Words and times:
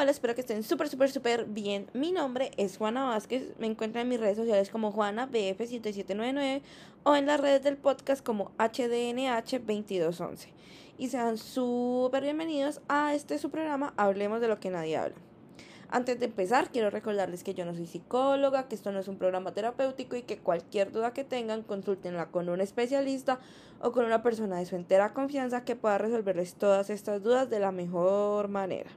Hola, 0.00 0.12
espero 0.12 0.34
que 0.34 0.40
estén 0.40 0.62
súper, 0.62 0.88
súper, 0.88 1.10
súper 1.10 1.44
bien. 1.44 1.90
Mi 1.92 2.10
nombre 2.10 2.52
es 2.56 2.78
Juana 2.78 3.04
Vázquez. 3.04 3.52
Me 3.58 3.66
encuentran 3.66 4.04
en 4.04 4.08
mis 4.08 4.18
redes 4.18 4.38
sociales 4.38 4.70
como 4.70 4.92
Juana 4.92 5.28
BF7799 5.30 6.62
o 7.02 7.16
en 7.16 7.26
las 7.26 7.38
redes 7.38 7.62
del 7.62 7.76
podcast 7.76 8.24
como 8.24 8.50
HDNH2211. 8.56 10.46
Y 10.96 11.08
sean 11.10 11.36
súper 11.36 12.22
bienvenidos 12.22 12.80
a 12.88 13.14
este 13.14 13.36
su 13.36 13.50
programa 13.50 13.92
Hablemos 13.98 14.40
de 14.40 14.48
lo 14.48 14.58
que 14.58 14.70
nadie 14.70 14.96
habla. 14.96 15.16
Antes 15.90 16.18
de 16.18 16.24
empezar, 16.24 16.70
quiero 16.70 16.88
recordarles 16.88 17.44
que 17.44 17.52
yo 17.52 17.66
no 17.66 17.74
soy 17.74 17.86
psicóloga, 17.86 18.68
que 18.68 18.76
esto 18.76 18.92
no 18.92 19.00
es 19.00 19.08
un 19.08 19.18
programa 19.18 19.52
terapéutico 19.52 20.16
y 20.16 20.22
que 20.22 20.38
cualquier 20.38 20.92
duda 20.92 21.12
que 21.12 21.24
tengan, 21.24 21.62
consúltenla 21.62 22.30
con 22.30 22.48
un 22.48 22.62
especialista 22.62 23.38
o 23.82 23.92
con 23.92 24.06
una 24.06 24.22
persona 24.22 24.56
de 24.56 24.64
su 24.64 24.76
entera 24.76 25.12
confianza 25.12 25.66
que 25.66 25.76
pueda 25.76 25.98
resolverles 25.98 26.54
todas 26.54 26.88
estas 26.88 27.22
dudas 27.22 27.50
de 27.50 27.60
la 27.60 27.70
mejor 27.70 28.48
manera. 28.48 28.90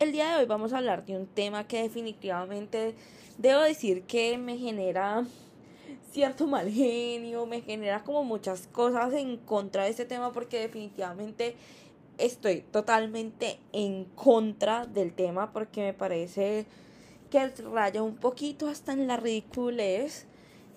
El 0.00 0.12
día 0.12 0.30
de 0.30 0.36
hoy 0.38 0.46
vamos 0.46 0.72
a 0.72 0.78
hablar 0.78 1.04
de 1.04 1.14
un 1.14 1.26
tema 1.26 1.68
que 1.68 1.82
definitivamente 1.82 2.94
debo 3.36 3.60
decir 3.60 4.04
que 4.04 4.38
me 4.38 4.56
genera 4.56 5.26
cierto 6.10 6.46
mal 6.46 6.70
genio, 6.70 7.44
me 7.44 7.60
genera 7.60 8.02
como 8.02 8.24
muchas 8.24 8.66
cosas 8.66 9.12
en 9.12 9.36
contra 9.36 9.84
de 9.84 9.90
este 9.90 10.06
tema 10.06 10.32
porque 10.32 10.58
definitivamente 10.58 11.54
estoy 12.16 12.62
totalmente 12.62 13.60
en 13.74 14.06
contra 14.06 14.86
del 14.86 15.12
tema 15.12 15.52
porque 15.52 15.82
me 15.82 15.92
parece 15.92 16.64
que 17.28 17.48
raya 17.70 18.02
un 18.02 18.16
poquito 18.16 18.68
hasta 18.68 18.94
en 18.94 19.06
la 19.06 19.18
ridiculez. 19.18 20.24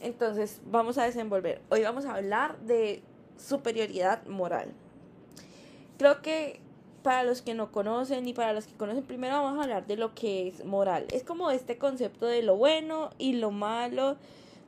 Entonces 0.02 0.60
vamos 0.66 0.98
a 0.98 1.06
desenvolver. 1.06 1.62
Hoy 1.70 1.84
vamos 1.84 2.04
a 2.06 2.16
hablar 2.16 2.60
de 2.60 3.02
superioridad 3.38 4.26
moral. 4.26 4.74
Creo 5.98 6.22
que 6.22 6.60
para 7.04 7.24
los 7.24 7.42
que 7.42 7.54
no 7.54 7.72
conocen 7.72 8.28
y 8.28 8.34
para 8.34 8.54
los 8.54 8.66
que 8.66 8.74
conocen, 8.74 9.04
primero 9.04 9.42
vamos 9.42 9.60
a 9.60 9.64
hablar 9.64 9.86
de 9.86 9.98
lo 9.98 10.16
que 10.16 10.48
es 10.48 10.66
moral. 10.66 11.06
Es 11.12 11.24
como 11.24 11.52
este 11.52 11.78
concepto 11.78 12.26
de 12.26 12.42
lo 12.42 12.56
bueno 12.56 13.12
y 13.20 13.34
lo 13.34 13.52
malo 13.52 14.18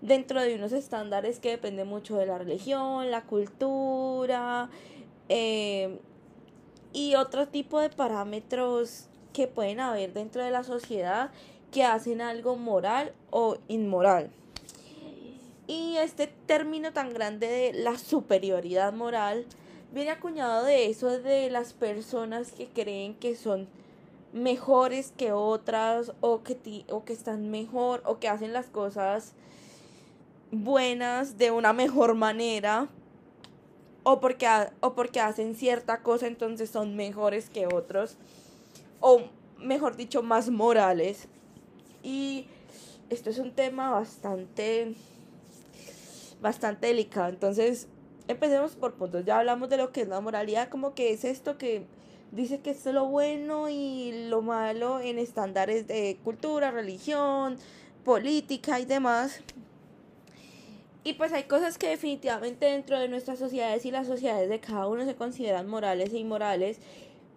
dentro 0.02 0.42
de 0.42 0.56
unos 0.56 0.74
estándares 0.74 1.40
que 1.40 1.50
depende 1.50 1.86
mucho 1.86 2.18
de 2.18 2.26
la 2.28 2.38
religión, 2.38 3.10
la 3.10 3.24
cultura 3.24 4.70
eh, 5.30 6.00
y 6.94 7.16
otro 7.16 7.48
tipo 7.48 7.80
de 7.80 7.90
parámetros 7.90 9.08
que 9.34 9.48
pueden 9.48 9.80
haber 9.80 10.14
dentro 10.14 10.44
de 10.44 10.52
la 10.52 10.64
sociedad 10.64 11.32
que 11.72 11.84
hacen 11.84 12.22
algo 12.22 12.56
moral 12.56 13.14
o 13.32 13.58
inmoral. 13.68 14.30
Y 15.68 15.98
este 15.98 16.28
término 16.28 16.94
tan 16.94 17.14
grande 17.14 17.48
de 17.48 17.74
la 17.74 17.98
superioridad 17.98 18.94
moral 18.94 19.46
viene 19.92 20.12
acuñado 20.12 20.66
de 20.66 20.90
eso 20.90 21.20
de 21.20 21.50
las 21.50 21.74
personas 21.74 22.52
que 22.52 22.68
creen 22.68 23.16
que 23.16 23.36
son 23.36 23.68
mejores 24.34 25.14
que 25.16 25.32
otras 25.32 26.12
o 26.20 26.44
que, 26.44 26.86
o 26.90 27.06
que 27.06 27.14
están 27.14 27.50
mejor 27.50 28.02
o 28.06 28.20
que 28.20 28.28
hacen 28.28 28.54
las 28.54 28.68
cosas 28.68 29.34
buenas 30.52 31.38
de 31.38 31.52
una 31.52 31.74
mejor 31.74 32.16
manera 32.16 32.90
o 34.04 34.20
porque, 34.20 34.48
o 34.82 34.94
porque 34.94 35.20
hacen 35.20 35.56
cierta 35.56 36.02
cosa 36.04 36.28
entonces 36.28 36.70
son 36.70 36.96
mejores 36.96 37.50
que 37.50 37.68
otros 37.68 38.18
o 39.00 39.22
mejor 39.58 39.96
dicho 39.96 40.24
más 40.24 40.50
morales. 40.50 41.28
Y 42.04 42.48
esto 43.10 43.30
es 43.30 43.40
un 43.40 43.52
tema 43.52 43.90
bastante 43.92 44.96
bastante 46.42 46.88
delicado. 46.88 47.30
Entonces 47.30 47.88
empecemos 48.28 48.76
por 48.76 48.94
puntos. 48.94 49.26
Ya 49.26 49.40
hablamos 49.40 49.70
de 49.70 49.78
lo 49.78 49.92
que 49.92 50.02
es 50.02 50.08
la 50.08 50.22
moralidad, 50.22 50.70
como 50.70 50.94
que 50.94 51.14
es 51.14 51.26
esto 51.26 51.58
que 51.58 51.86
dice 52.32 52.60
que 52.60 52.72
es 52.72 52.86
lo 52.86 53.06
bueno 53.06 53.70
y 53.70 54.28
lo 54.30 54.42
malo 54.42 55.00
en 55.00 55.20
estándares 55.20 55.88
de 55.88 56.18
cultura, 56.24 56.72
religión, 56.72 57.58
política 58.04 58.80
y 58.80 58.86
demás. 58.86 59.42
Y 61.04 61.14
pues 61.14 61.32
hay 61.34 61.44
cosas 61.44 61.78
que 61.78 61.88
definitivamente 61.88 62.66
dentro 62.66 63.00
de 63.00 63.08
nuestras 63.08 63.38
sociedades 63.38 63.86
y 63.86 63.92
las 63.92 64.08
sociedades 64.08 64.50
de 64.50 64.60
cada 64.60 64.88
uno 64.88 65.06
se 65.06 65.16
consideran 65.16 65.68
morales 65.68 66.12
e 66.14 66.18
inmorales, 66.18 66.80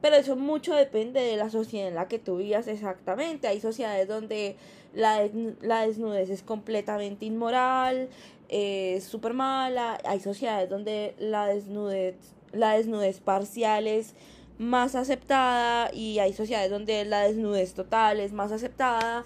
pero 0.01 0.17
eso 0.17 0.37
mucho 0.37 0.75
depende 0.75 1.21
de 1.21 1.37
la 1.37 1.51
sociedad 1.51 1.89
en 1.89 1.95
la 1.95 2.09
que 2.09 2.19
tú 2.19 2.39
vivas 2.39 2.67
exactamente. 2.67 3.47
Hay 3.47 3.61
sociedades 3.61 4.09
donde 4.09 4.57
la, 4.95 5.29
la 5.61 5.87
desnudez 5.87 6.31
es 6.31 6.43
completamente 6.43 7.27
inmoral, 7.27 8.09
es 8.49 9.05
súper 9.05 9.35
mala. 9.35 9.99
Hay 10.05 10.21
sociedades 10.21 10.69
donde 10.69 11.15
la 11.19 11.47
desnudez, 11.47 12.17
la 12.53 12.73
desnudez 12.73 13.21
parcial 13.21 13.87
es 13.87 14.15
más 14.59 14.95
aceptada 14.95 15.91
y 15.95 16.19
hay 16.19 16.33
sociedades 16.33 16.71
donde 16.71 17.05
la 17.05 17.23
desnudez 17.23 17.75
total 17.75 18.21
es 18.21 18.33
más 18.33 18.51
aceptada, 18.51 19.25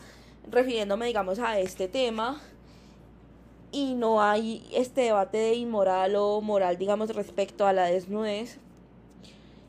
refiriéndome, 0.50 1.06
digamos, 1.06 1.38
a 1.38 1.58
este 1.58 1.88
tema. 1.88 2.40
Y 3.70 3.94
no 3.94 4.20
hay 4.22 4.68
este 4.74 5.02
debate 5.02 5.38
de 5.38 5.54
inmoral 5.54 6.14
o 6.16 6.42
moral, 6.42 6.76
digamos, 6.76 7.14
respecto 7.14 7.66
a 7.66 7.72
la 7.72 7.86
desnudez. 7.86 8.58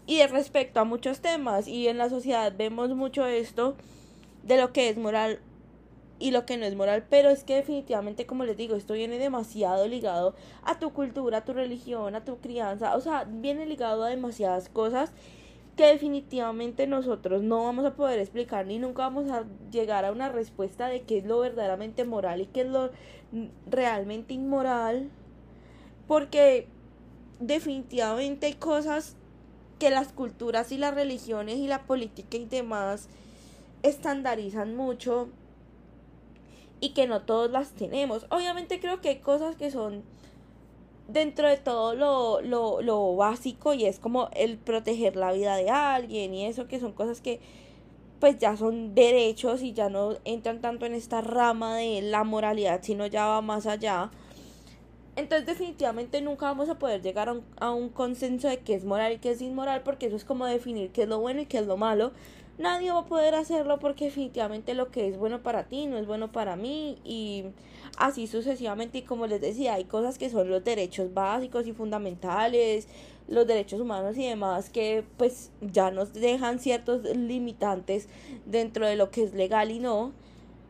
Y 0.06 0.18
de 0.18 0.28
respecto 0.28 0.82
a 0.82 0.84
muchos 0.84 1.22
temas. 1.22 1.68
Y 1.68 1.88
en 1.88 1.98
la 1.98 2.10
sociedad 2.10 2.52
vemos 2.58 2.90
mucho 2.90 3.26
esto 3.26 3.78
de 4.44 4.58
lo 4.58 4.74
que 4.74 4.90
es 4.90 4.98
moral 4.98 5.40
y 6.24 6.32
lo 6.32 6.46
que 6.46 6.56
no 6.56 6.66
es 6.66 6.74
moral, 6.74 7.04
pero 7.10 7.30
es 7.30 7.44
que 7.44 7.56
definitivamente, 7.56 8.26
como 8.26 8.46
les 8.46 8.56
digo, 8.56 8.78
esto 8.78 8.94
viene 8.94 9.20
demasiado 9.20 9.90
ligado 9.90 10.36
a 10.64 10.80
tu 10.80 10.94
cultura, 10.94 11.40
a 11.40 11.44
tu 11.44 11.52
religión, 11.52 12.16
a 12.16 12.24
tu 12.24 12.38
crianza, 12.38 12.96
o 12.96 13.02
sea, 13.02 13.26
viene 13.26 13.66
ligado 13.66 14.06
a 14.06 14.08
demasiadas 14.08 14.70
cosas 14.70 15.12
que 15.76 15.86
definitivamente 15.88 16.88
nosotros 16.88 17.44
no 17.44 17.66
vamos 17.66 17.84
a 17.84 17.96
poder 17.96 18.20
explicar 18.20 18.66
ni 18.66 18.80
nunca 18.80 19.02
vamos 19.02 19.30
a 19.32 19.44
llegar 19.70 20.06
a 20.06 20.14
una 20.14 20.30
respuesta 20.30 20.88
de 20.88 21.02
qué 21.02 21.18
es 21.18 21.26
lo 21.26 21.40
verdaderamente 21.40 22.06
moral 22.06 22.40
y 22.40 22.46
qué 22.46 22.62
es 22.62 22.68
lo 22.68 22.92
realmente 23.70 24.34
inmoral, 24.34 25.10
porque 26.08 26.70
definitivamente 27.42 28.46
hay 28.46 28.54
cosas 28.54 29.18
que 29.78 29.90
las 29.90 30.14
culturas 30.14 30.72
y 30.72 30.78
las 30.78 30.96
religiones 30.96 31.58
y 31.58 31.68
la 31.68 31.84
política 31.84 32.38
y 32.38 32.46
demás 32.46 33.10
estandarizan 33.82 34.78
mucho 34.78 35.28
y 36.84 36.90
que 36.90 37.08
no 37.08 37.22
todos 37.22 37.50
las 37.50 37.72
tenemos. 37.72 38.26
Obviamente 38.30 38.82
creo 38.82 39.00
que 39.00 39.08
hay 39.08 39.20
cosas 39.20 39.56
que 39.56 39.72
son 39.72 40.04
dentro 41.08 41.48
de 41.48 41.56
todo 41.56 41.96
lo, 41.96 42.42
lo, 42.42 42.82
lo 42.82 43.16
básico 43.16 43.74
y 43.74 43.86
es 43.86 44.00
como 44.00 44.30
el 44.34 44.58
proteger 44.58 45.16
la 45.16 45.32
vida 45.32 45.56
de 45.56 45.70
alguien 45.70 46.34
y 46.34 46.46
eso 46.46 46.68
que 46.68 46.82
son 46.82 46.92
cosas 46.92 47.22
que 47.22 47.40
pues 48.20 48.38
ya 48.38 48.58
son 48.58 48.94
derechos 48.96 49.62
y 49.62 49.72
ya 49.72 49.88
no 49.88 50.18
entran 50.26 50.60
tanto 50.60 50.86
en 50.86 50.94
esta 50.94 51.22
rama 51.22 51.78
de 51.78 52.02
la 52.02 52.26
moralidad, 52.26 52.82
sino 52.84 53.08
ya 53.08 53.28
va 53.28 53.42
más 53.42 53.66
allá. 53.66 54.12
Entonces 55.16 55.46
definitivamente 55.46 56.20
nunca 56.20 56.48
vamos 56.48 56.68
a 56.68 56.80
poder 56.80 57.02
llegar 57.02 57.30
a 57.30 57.34
un, 57.34 57.44
a 57.62 57.72
un 57.72 57.88
consenso 57.88 58.50
de 58.50 58.60
qué 58.60 58.74
es 58.74 58.84
moral 58.84 59.14
y 59.14 59.20
qué 59.20 59.32
es 59.32 59.42
inmoral, 59.42 59.84
porque 59.84 60.08
eso 60.08 60.18
es 60.18 60.26
como 60.26 60.46
definir 60.48 60.92
qué 60.92 61.04
es 61.04 61.08
lo 61.08 61.20
bueno 61.20 61.44
y 61.44 61.46
qué 61.46 61.60
es 61.60 61.66
lo 61.66 61.78
malo 61.78 62.12
nadie 62.58 62.92
va 62.92 63.00
a 63.00 63.06
poder 63.06 63.36
hacerlo 63.36 63.80
porque 63.80 64.06
definitivamente 64.06 64.74
lo 64.74 64.92
que 64.92 65.08
es 65.08 65.18
bueno 65.18 65.42
para 65.42 65.64
ti 65.66 65.88
no 65.88 65.98
es 65.98 66.06
bueno 66.06 66.32
para 66.32 66.56
mí. 66.56 66.98
Y 67.04 67.46
así 67.98 68.28
sucesivamente 68.28 69.00
y 69.00 69.02
como 69.04 69.28
les 69.28 69.42
decía 69.42 69.76
hay 69.76 69.86
cosas 69.86 70.18
que 70.18 70.30
son 70.30 70.50
los 70.50 70.64
derechos 70.64 71.14
básicos 71.14 71.68
y 71.68 71.74
fundamentales 71.74 72.88
los 73.28 73.48
derechos 73.48 73.80
humanos 73.80 74.18
y 74.18 74.28
demás 74.28 74.70
que 74.70 75.04
pues 75.18 75.52
ya 75.62 75.92
nos 75.92 76.14
dejan 76.14 76.60
ciertos 76.60 77.04
limitantes 77.16 78.08
dentro 78.46 78.86
de 78.86 78.96
lo 78.96 79.12
que 79.12 79.24
es 79.24 79.34
legal 79.34 79.72
y 79.72 79.80
no. 79.80 80.12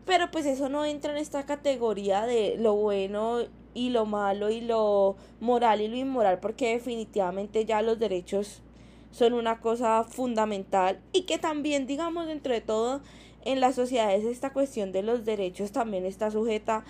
Pero 0.05 0.31
pues 0.31 0.45
eso 0.45 0.69
no 0.69 0.85
entra 0.85 1.11
en 1.11 1.17
esta 1.17 1.45
categoría 1.45 2.25
de 2.25 2.57
lo 2.57 2.75
bueno 2.75 3.39
y 3.73 3.89
lo 3.89 4.05
malo 4.05 4.50
y 4.50 4.61
lo 4.61 5.15
moral 5.39 5.81
y 5.81 5.88
lo 5.88 5.95
inmoral 5.95 6.39
porque 6.39 6.73
definitivamente 6.73 7.65
ya 7.65 7.81
los 7.81 7.97
derechos 8.00 8.61
son 9.13 9.33
una 9.33 9.60
cosa 9.62 10.04
fundamental 10.04 11.00
y 11.13 11.21
que 11.21 11.38
también, 11.38 11.88
digamos, 11.88 12.27
dentro 12.27 12.54
de 12.54 12.62
todo, 12.62 13.01
en 13.45 13.60
las 13.60 13.75
sociedades 13.75 14.25
esta 14.25 14.51
cuestión 14.51 14.92
de 14.92 15.04
los 15.04 15.24
derechos 15.24 15.71
también 15.71 16.06
está 16.06 16.31
sujeta 16.31 16.83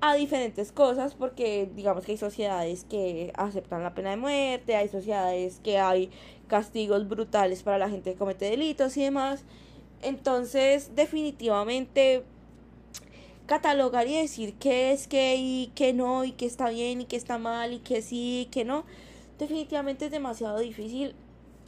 a 0.00 0.14
diferentes 0.14 0.72
cosas 0.72 1.14
porque 1.14 1.70
digamos 1.76 2.04
que 2.04 2.12
hay 2.12 2.18
sociedades 2.18 2.84
que 2.84 3.32
aceptan 3.36 3.84
la 3.84 3.94
pena 3.94 4.10
de 4.10 4.16
muerte, 4.16 4.74
hay 4.74 4.88
sociedades 4.88 5.60
que 5.62 5.78
hay 5.78 6.10
castigos 6.48 7.08
brutales 7.08 7.62
para 7.62 7.78
la 7.78 7.88
gente 7.88 8.12
que 8.12 8.18
comete 8.18 8.46
delitos 8.46 8.96
y 8.96 9.02
demás. 9.02 9.44
Entonces, 10.02 10.96
definitivamente 10.96 12.24
catalogar 13.46 14.08
y 14.08 14.16
decir 14.16 14.54
qué 14.54 14.92
es 14.92 15.06
qué 15.06 15.36
y 15.36 15.70
qué 15.76 15.92
no 15.92 16.24
y 16.24 16.32
qué 16.32 16.46
está 16.46 16.70
bien 16.70 17.02
y 17.02 17.04
qué 17.04 17.16
está 17.16 17.38
mal 17.38 17.72
y 17.72 17.78
qué 17.78 18.02
sí 18.02 18.42
y 18.42 18.46
qué 18.46 18.64
no, 18.64 18.84
definitivamente 19.38 20.06
es 20.06 20.10
demasiado 20.10 20.58
difícil 20.58 21.14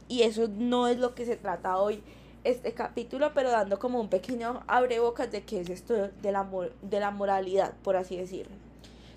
y 0.07 0.23
eso 0.23 0.47
no 0.47 0.87
es 0.87 0.97
lo 0.99 1.15
que 1.15 1.25
se 1.25 1.35
trata 1.35 1.77
hoy 1.77 2.03
este 2.43 2.73
capítulo, 2.73 3.31
pero 3.33 3.49
dando 3.49 3.79
como 3.79 3.99
un 3.99 4.07
pequeño 4.07 4.63
abrebocas 4.67 5.31
de 5.31 5.43
qué 5.43 5.61
es 5.61 5.69
esto 5.69 5.93
de 5.93 6.31
la, 6.31 6.47
de 6.81 6.99
la 6.99 7.11
moralidad, 7.11 7.73
por 7.83 7.95
así 7.95 8.17
decirlo. 8.17 8.55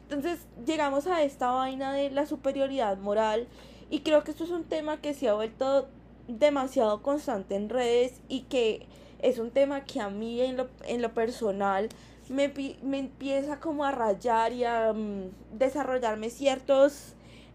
Entonces 0.02 0.40
llegamos 0.66 1.06
a 1.06 1.22
esta 1.22 1.50
vaina 1.50 1.92
de 1.92 2.10
la 2.10 2.24
superioridad 2.24 2.96
moral 2.96 3.46
y 3.90 4.00
creo 4.00 4.24
que 4.24 4.30
esto 4.30 4.44
es 4.44 4.50
un 4.50 4.64
tema 4.64 5.02
que 5.02 5.12
se 5.12 5.28
ha 5.28 5.34
vuelto 5.34 5.88
demasiado 6.26 7.02
constante 7.02 7.54
en 7.54 7.68
redes 7.68 8.20
y 8.28 8.42
que 8.42 8.86
es 9.20 9.38
un 9.38 9.50
tema 9.50 9.84
que 9.84 10.00
a 10.00 10.08
mí 10.08 10.40
en 10.40 10.56
lo, 10.56 10.68
en 10.86 11.02
lo 11.02 11.12
personal 11.12 11.90
me, 12.30 12.52
me 12.82 12.98
empieza 12.98 13.60
como 13.60 13.84
a 13.84 13.90
rayar 13.90 14.52
y 14.52 14.64
a 14.64 14.92
mm, 14.94 15.58
desarrollarme 15.58 16.30
ciertos 16.30 17.14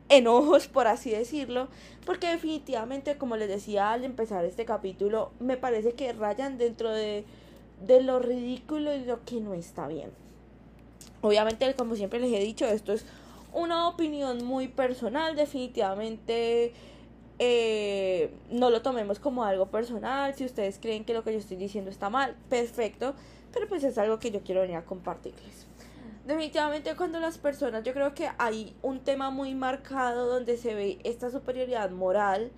enojos, 0.09 0.67
por 0.67 0.87
así 0.87 1.11
decirlo, 1.11 1.67
porque 2.05 2.27
definitivamente, 2.27 3.17
como 3.17 3.37
les 3.37 3.47
decía 3.47 3.91
al 3.91 4.03
empezar 4.03 4.45
este 4.45 4.65
capítulo, 4.65 5.31
me 5.39 5.57
parece 5.57 5.93
que 5.93 6.13
rayan 6.13 6.57
dentro 6.57 6.91
de, 6.91 7.25
de 7.85 8.01
lo 8.01 8.19
ridículo 8.19 8.93
y 8.93 9.05
lo 9.05 9.23
que 9.25 9.39
no 9.39 9.53
está 9.53 9.87
bien. 9.87 10.11
Obviamente, 11.21 11.73
como 11.75 11.95
siempre 11.95 12.19
les 12.19 12.33
he 12.33 12.39
dicho, 12.39 12.65
esto 12.65 12.93
es 12.93 13.05
una 13.53 13.87
opinión 13.87 14.43
muy 14.43 14.67
personal, 14.67 15.35
definitivamente 15.35 16.73
eh, 17.39 18.31
no 18.51 18.69
lo 18.69 18.81
tomemos 18.81 19.19
como 19.19 19.43
algo 19.43 19.67
personal, 19.67 20.35
si 20.35 20.45
ustedes 20.45 20.79
creen 20.79 21.05
que 21.05 21.13
lo 21.13 21.23
que 21.23 21.33
yo 21.33 21.39
estoy 21.39 21.57
diciendo 21.57 21.89
está 21.89 22.09
mal, 22.09 22.35
perfecto, 22.49 23.13
pero 23.53 23.67
pues 23.67 23.83
es 23.83 23.97
algo 23.97 24.19
que 24.19 24.31
yo 24.31 24.41
quiero 24.41 24.61
venir 24.61 24.77
a 24.77 24.85
compartirles. 24.85 25.67
Definitivamente 26.25 26.95
cuando 26.95 27.19
las 27.19 27.37
personas, 27.37 27.83
yo 27.83 27.91
creo 27.91 28.13
que 28.13 28.29
hay 28.37 28.73
un 28.81 29.01
tema 29.01 29.29
muy 29.29 29.55
marcado 29.55 30.27
donde 30.27 30.55
se 30.55 30.73
ve 30.73 30.97
esta 31.03 31.29
superioridad 31.29 31.89
moral 31.89 32.49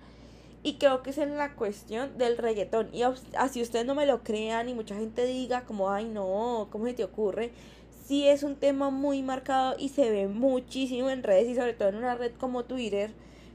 y 0.62 0.74
creo 0.74 1.02
que 1.02 1.10
es 1.10 1.18
en 1.18 1.36
la 1.36 1.54
cuestión 1.56 2.16
del 2.16 2.38
reggaetón. 2.38 2.90
Y 2.92 3.02
así 3.36 3.60
ustedes 3.60 3.84
no 3.84 3.96
me 3.96 4.06
lo 4.06 4.22
crean 4.22 4.68
y 4.68 4.74
mucha 4.74 4.94
gente 4.94 5.26
diga 5.26 5.64
como, 5.64 5.90
ay 5.90 6.04
no, 6.04 6.68
¿cómo 6.70 6.86
se 6.86 6.94
te 6.94 7.02
ocurre? 7.02 7.50
Sí 8.04 8.28
es 8.28 8.44
un 8.44 8.54
tema 8.54 8.90
muy 8.90 9.22
marcado 9.22 9.74
y 9.76 9.88
se 9.88 10.12
ve 10.12 10.28
muchísimo 10.28 11.10
en 11.10 11.24
redes 11.24 11.48
y 11.48 11.56
sobre 11.56 11.72
todo 11.72 11.88
en 11.88 11.96
una 11.96 12.14
red 12.14 12.34
como 12.38 12.64
Twitter, 12.64 13.10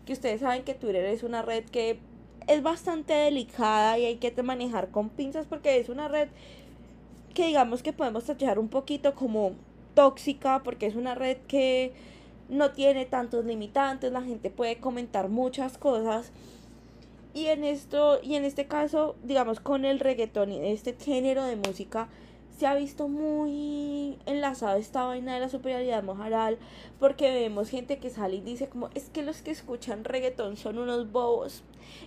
que 0.06 0.12
ustedes 0.12 0.42
saben 0.42 0.64
que 0.64 0.74
Twitter 0.74 1.06
es 1.06 1.24
una 1.24 1.42
red 1.42 1.64
que 1.64 2.00
es 2.48 2.62
bastante 2.62 3.14
delicada 3.14 3.98
y 3.98 4.06
hay 4.06 4.18
que 4.18 4.44
manejar 4.44 4.90
con 4.90 5.10
pinzas 5.10 5.46
porque 5.46 5.80
es 5.80 5.88
una 5.88 6.10
red 6.10 6.28
que 7.34 7.48
digamos 7.48 7.82
que 7.82 7.94
podemos 7.94 8.26
tachar 8.26 8.60
un 8.60 8.68
poquito 8.68 9.16
como 9.16 9.56
tóxica 9.94 10.62
porque 10.64 10.86
es 10.86 10.96
una 10.96 11.16
red 11.16 11.38
que 11.48 11.94
no 12.50 12.72
tiene 12.72 13.06
tantos 13.06 13.46
limitantes, 13.46 14.12
la 14.12 14.22
gente 14.22 14.50
puede 14.50 14.78
comentar 14.78 15.30
muchas 15.30 15.78
cosas. 15.78 16.32
Y 17.34 17.46
en 17.46 17.64
esto, 17.64 18.20
y 18.22 18.36
en 18.36 18.44
este 18.44 18.68
caso, 18.68 19.16
digamos, 19.24 19.62
con 19.62 19.86
el 19.86 20.02
reggaetón 20.02 20.52
y 20.52 20.68
este 20.68 20.94
género 20.94 21.46
de 21.46 21.56
música, 21.56 22.10
se 22.62 22.68
ha 22.68 22.76
visto 22.76 23.08
muy 23.08 24.20
enlazado 24.26 24.78
esta 24.78 25.06
vaina 25.06 25.34
de 25.34 25.40
la 25.40 25.50
superioridad 25.50 26.04
moral, 26.04 26.60
porque 27.00 27.32
vemos 27.32 27.70
gente 27.70 27.98
que 27.98 28.10
sale 28.10 28.36
y 28.36 28.42
dice 28.42 28.68
como, 28.68 28.90
es 28.94 29.10
que 29.10 29.24
los 29.24 29.42
que 29.42 29.50
escuchan 29.52 30.04
reggaetón 30.04 30.58
son 30.58 30.78
unos 30.78 31.12
bobos, 31.12 31.64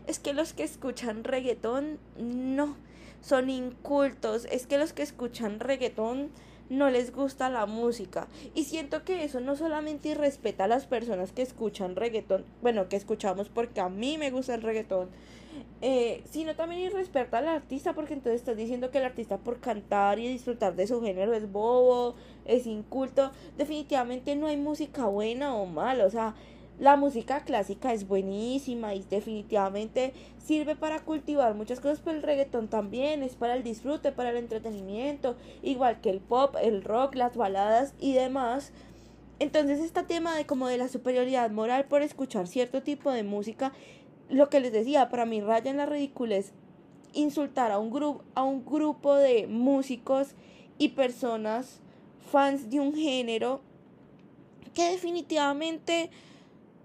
es 0.07 0.19
que 0.19 0.33
los 0.35 0.53
que 0.53 0.63
escuchan 0.63 1.25
reggaetón 1.25 1.99
no, 2.19 2.77
son 3.21 3.51
incultos, 3.51 4.45
es 4.45 4.67
que 4.67 4.79
los 4.79 4.93
que 4.93 5.03
escuchan 5.03 5.59
reggaetón 5.59 6.31
no 6.71 6.91
les 6.91 7.15
gusta 7.15 7.49
la 7.51 7.67
música. 7.67 8.27
Y 8.55 8.65
siento 8.65 9.05
que 9.05 9.25
eso 9.25 9.41
no 9.41 9.57
solamente 9.57 10.11
irrespeta 10.11 10.65
a 10.65 10.69
las 10.69 10.87
personas 10.87 11.33
que 11.33 11.43
escuchan 11.43 11.97
reggaetón, 11.97 12.45
bueno, 12.63 12.89
que 12.89 12.97
escuchamos 12.97 13.49
porque 13.49 13.81
a 13.81 13.89
mí 13.89 14.19
me 14.19 14.31
gusta 14.31 14.55
el 14.55 14.63
reggaetón, 14.63 15.09
eh, 15.83 16.23
sino 16.31 16.57
también 16.57 16.81
irrespeta 16.81 17.39
al 17.39 17.49
artista 17.49 17.93
porque 17.93 18.15
entonces 18.15 18.41
estás 18.41 18.57
diciendo 18.57 18.91
que 18.91 18.99
el 18.99 19.05
artista 19.05 19.39
por 19.39 19.61
cantar 19.61 20.19
y 20.19 20.29
disfrutar 20.29 20.75
de 20.75 20.87
su 20.87 21.03
género 21.03 21.35
es 21.35 21.51
bobo, 21.51 22.15
es 22.45 22.67
inculto. 22.67 23.31
Definitivamente 23.57 24.35
no 24.37 24.47
hay 24.47 24.57
música 24.57 25.07
buena 25.07 25.55
o 25.55 25.67
mala, 25.67 26.07
o 26.07 26.11
sea, 26.11 26.35
la 26.79 26.97
música 26.97 27.45
clásica 27.45 27.93
es 27.93 28.09
buenísima 28.09 28.95
y 28.95 29.03
definitivamente 29.03 30.13
sirve 30.39 30.75
para 30.75 31.01
cultivar 31.01 31.55
muchas 31.55 31.81
cosas, 31.81 32.01
pero 32.05 32.17
el 32.17 32.23
reggaetón 32.23 32.69
también 32.69 33.23
es 33.23 33.37
para 33.37 33.55
el 33.55 33.63
disfrute, 33.63 34.13
para 34.13 34.31
el 34.31 34.37
entretenimiento, 34.37 35.37
igual 35.63 36.01
que 36.01 36.11
el 36.11 36.21
pop, 36.21 36.57
el 36.61 36.83
rock, 36.83 37.15
las 37.15 37.37
baladas 37.37 37.95
y 38.01 38.13
demás. 38.13 38.73
Entonces 39.39 39.81
este 39.81 40.03
tema 40.03 40.37
de 40.37 40.47
como 40.47 40.69
de 40.69 40.79
la 40.79 40.89
superioridad 40.89 41.51
moral 41.51 41.87
por 41.87 42.03
escuchar 42.03 42.47
cierto 42.49 42.83
tipo 42.83 43.11
de 43.11 43.23
música, 43.23 43.73
lo 44.29 44.49
que 44.49 44.61
les 44.61 44.73
decía, 44.73 45.09
para 45.11 45.27
mí 45.27 45.41
raya 45.41 45.71
en 45.71 45.77
la 45.77 45.87
ridiculez 45.87 46.53
insultar 47.13 47.71
a 47.71 47.79
un 47.79 47.91
grupo 47.91 48.25
a 48.35 48.43
un 48.43 48.65
grupo 48.65 49.15
de 49.15 49.47
músicos 49.47 50.35
y 50.79 50.91
personas 50.91 51.81
fans 52.33 52.71
de 52.71 52.81
un 52.81 52.95
género 52.95 53.61
que 54.75 54.91
definitivamente 54.91 56.11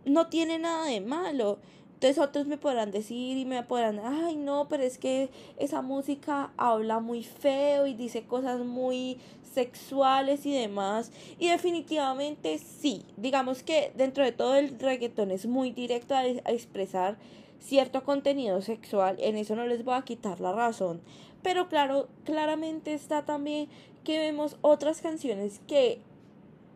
no 0.09 0.27
tiene 0.27 0.59
nada 0.59 0.85
de 0.85 1.01
malo. 1.01 1.59
Entonces 1.95 2.23
otros 2.23 2.47
me 2.47 2.57
podrán 2.57 2.91
decir 2.91 3.37
y 3.37 3.43
me 3.43 3.61
podrán, 3.63 3.99
ay 3.99 4.37
no, 4.37 4.69
pero 4.69 4.83
es 4.83 4.97
que 4.97 5.29
esa 5.57 5.81
música 5.81 6.53
habla 6.55 7.01
muy 7.01 7.23
feo 7.23 7.87
y 7.87 7.93
dice 7.93 8.23
cosas 8.23 8.61
muy 8.61 9.17
sexuales 9.53 10.45
y 10.45 10.53
demás. 10.53 11.11
Y 11.39 11.49
definitivamente 11.49 12.57
sí, 12.57 13.03
digamos 13.17 13.63
que 13.63 13.91
dentro 13.95 14.23
de 14.23 14.31
todo 14.31 14.55
el 14.55 14.79
reggaetón 14.79 15.31
es 15.31 15.45
muy 15.45 15.71
directo 15.71 16.15
a, 16.15 16.25
expresar 16.25 17.17
cierto 17.59 18.05
contenido 18.05 18.61
sexual, 18.61 19.17
en 19.19 19.35
eso 19.35 19.57
no 19.57 19.67
les 19.67 19.83
voy 19.83 19.95
a 19.95 20.03
quitar 20.03 20.39
la 20.39 20.53
razón. 20.53 21.01
Pero 21.43 21.67
claro, 21.67 22.07
claramente 22.23 22.93
está 22.93 23.25
también 23.25 23.67
que 24.05 24.19
vemos 24.19 24.55
otras 24.61 25.01
canciones 25.01 25.59
que 25.67 25.99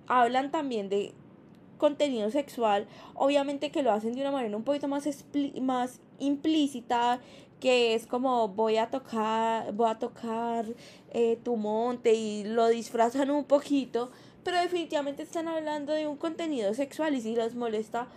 hablan 0.07 0.51
también 0.51 0.89
de 0.89 1.13
contenido 1.83 2.31
sexual, 2.31 2.87
obviamente 3.13 3.69
que 3.69 3.83
lo 3.83 3.91
hacen 3.91 4.13
de 4.13 4.21
una 4.21 4.31
manera 4.31 4.55
un 4.55 4.63
poquito 4.63 4.87
más, 4.87 5.05
más 5.61 5.99
implícita, 6.17 7.19
que 7.59 7.93
es 7.93 8.07
como 8.07 8.47
voy 8.47 8.77
a 8.77 8.89
tocar, 8.89 9.73
voy 9.73 9.89
a 9.89 9.99
tocar 9.99 10.65
eh, 11.11 11.37
tu 11.43 11.57
monte 11.57 12.13
y 12.13 12.45
lo 12.45 12.69
disfrazan 12.69 13.31
un 13.31 13.43
poquito, 13.43 14.11
pero 14.45 14.61
definitivamente 14.61 15.23
están 15.23 15.49
hablando 15.49 15.91
de 15.91 16.07
un 16.07 16.15
contenido 16.15 16.73
sexual 16.73 17.15
y 17.15 17.21
si 17.21 17.35
les 17.35 17.53
molesta 17.53 18.07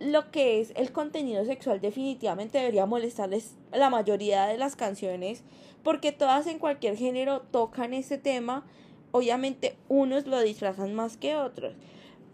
lo 0.00 0.32
que 0.32 0.60
es 0.60 0.72
el 0.74 0.90
contenido 0.90 1.44
sexual 1.44 1.80
definitivamente 1.80 2.58
debería 2.58 2.86
molestarles 2.86 3.54
la 3.72 3.88
mayoría 3.88 4.46
de 4.46 4.58
las 4.58 4.74
canciones 4.74 5.44
porque 5.84 6.10
todas 6.10 6.48
en 6.48 6.58
cualquier 6.58 6.96
género 6.96 7.40
tocan 7.52 7.94
ese 7.94 8.16
tema 8.16 8.64
obviamente 9.10 9.76
unos 9.88 10.26
lo 10.28 10.40
disfrazan 10.40 10.94
más 10.94 11.16
que 11.16 11.34
otros 11.34 11.74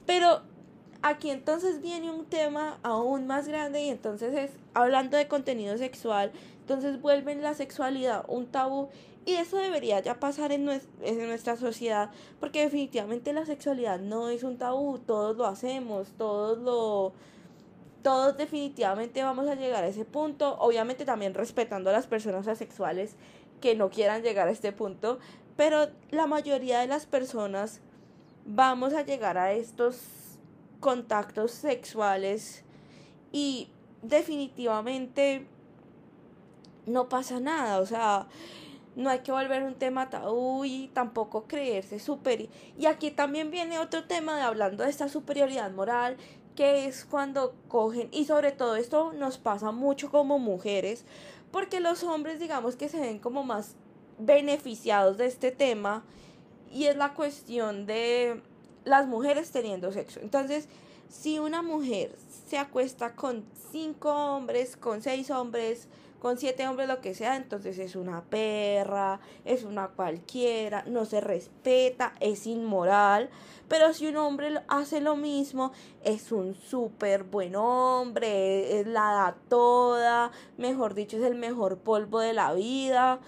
pero 0.06 0.42
aquí 1.02 1.30
entonces 1.30 1.82
viene 1.82 2.10
un 2.10 2.24
tema 2.24 2.78
aún 2.82 3.26
más 3.26 3.46
grande 3.46 3.82
y 3.82 3.88
entonces 3.88 4.34
es 4.34 4.50
hablando 4.72 5.16
de 5.16 5.28
contenido 5.28 5.76
sexual, 5.76 6.32
entonces 6.60 7.00
vuelven 7.00 7.42
la 7.42 7.54
sexualidad 7.54 8.24
un 8.28 8.46
tabú 8.46 8.88
y 9.26 9.34
eso 9.34 9.56
debería 9.56 10.00
ya 10.00 10.20
pasar 10.20 10.52
en, 10.52 10.64
nuestra 10.64 11.56
sociedad 11.56 12.10
porque 12.40 12.62
definitivamente 12.62 13.32
la 13.32 13.46
sexualidad 13.46 13.98
no 13.98 14.28
es 14.28 14.42
un 14.42 14.58
tabú, 14.58 14.98
todos 14.98 15.36
lo 15.36 15.46
hacemos, 15.46 16.08
todos 16.16 16.58
lo 16.58 17.12
todos 18.02 18.36
definitivamente 18.36 19.22
vamos 19.22 19.48
a 19.48 19.54
llegar 19.54 19.82
a 19.82 19.88
ese 19.88 20.04
punto, 20.04 20.58
obviamente 20.58 21.06
también 21.06 21.32
respetando 21.32 21.88
a 21.88 21.94
las 21.94 22.06
personas 22.06 22.46
asexuales 22.48 23.16
que 23.62 23.74
no 23.74 23.88
quieran 23.88 24.22
llegar 24.22 24.46
a 24.46 24.50
este 24.50 24.72
punto, 24.72 25.18
pero 25.56 25.88
la 26.10 26.26
mayoría 26.26 26.80
de 26.80 26.86
las 26.86 27.06
personas 27.06 27.80
vamos 28.44 28.92
a 28.94 29.02
llegar 29.02 29.38
a 29.38 29.52
estos 29.52 29.98
contactos 30.80 31.50
sexuales 31.52 32.62
y 33.32 33.68
definitivamente 34.02 35.46
no 36.86 37.08
pasa 37.08 37.40
nada, 37.40 37.80
o 37.80 37.86
sea, 37.86 38.26
no 38.96 39.10
hay 39.10 39.20
que 39.20 39.32
volver 39.32 39.62
un 39.62 39.74
tema 39.74 40.10
tabú 40.10 40.64
y 40.64 40.88
tampoco 40.92 41.44
creerse 41.44 41.98
superior. 41.98 42.50
Y 42.78 42.86
aquí 42.86 43.10
también 43.10 43.50
viene 43.50 43.78
otro 43.78 44.04
tema 44.04 44.36
de 44.36 44.42
hablando 44.42 44.84
de 44.84 44.90
esta 44.90 45.08
superioridad 45.08 45.70
moral, 45.72 46.16
que 46.54 46.86
es 46.86 47.04
cuando 47.04 47.54
cogen, 47.66 48.08
y 48.12 48.26
sobre 48.26 48.52
todo 48.52 48.76
esto 48.76 49.12
nos 49.12 49.38
pasa 49.38 49.72
mucho 49.72 50.10
como 50.10 50.38
mujeres, 50.38 51.04
porque 51.50 51.80
los 51.80 52.04
hombres 52.04 52.38
digamos 52.38 52.76
que 52.76 52.88
se 52.88 53.00
ven 53.00 53.18
como 53.18 53.42
más 53.42 53.74
beneficiados 54.18 55.16
de 55.16 55.26
este 55.26 55.50
tema 55.50 56.04
y 56.74 56.86
es 56.86 56.96
la 56.96 57.14
cuestión 57.14 57.86
de 57.86 58.42
las 58.84 59.06
mujeres 59.06 59.52
teniendo 59.52 59.92
sexo. 59.92 60.20
Entonces, 60.20 60.68
si 61.08 61.38
una 61.38 61.62
mujer 61.62 62.14
se 62.48 62.58
acuesta 62.58 63.14
con 63.14 63.44
cinco 63.70 64.12
hombres, 64.12 64.76
con 64.76 65.00
seis 65.00 65.30
hombres, 65.30 65.88
con 66.18 66.36
siete 66.36 66.66
hombres, 66.66 66.88
lo 66.88 67.00
que 67.00 67.14
sea, 67.14 67.36
entonces 67.36 67.78
es 67.78 67.96
una 67.96 68.22
perra, 68.22 69.20
es 69.44 69.62
una 69.62 69.88
cualquiera, 69.88 70.82
no 70.86 71.04
se 71.04 71.20
respeta, 71.20 72.14
es 72.18 72.46
inmoral. 72.46 73.30
Pero 73.68 73.92
si 73.92 74.06
un 74.06 74.16
hombre 74.16 74.60
hace 74.68 75.00
lo 75.00 75.16
mismo, 75.16 75.70
es 76.02 76.32
un 76.32 76.54
súper 76.54 77.22
buen 77.22 77.54
hombre, 77.56 78.80
es 78.80 78.86
la 78.86 79.12
da 79.12 79.36
toda, 79.48 80.32
mejor 80.56 80.94
dicho, 80.94 81.18
es 81.18 81.22
el 81.22 81.36
mejor 81.36 81.78
polvo 81.78 82.20
de 82.20 82.32
la 82.32 82.52
vida, 82.54 83.20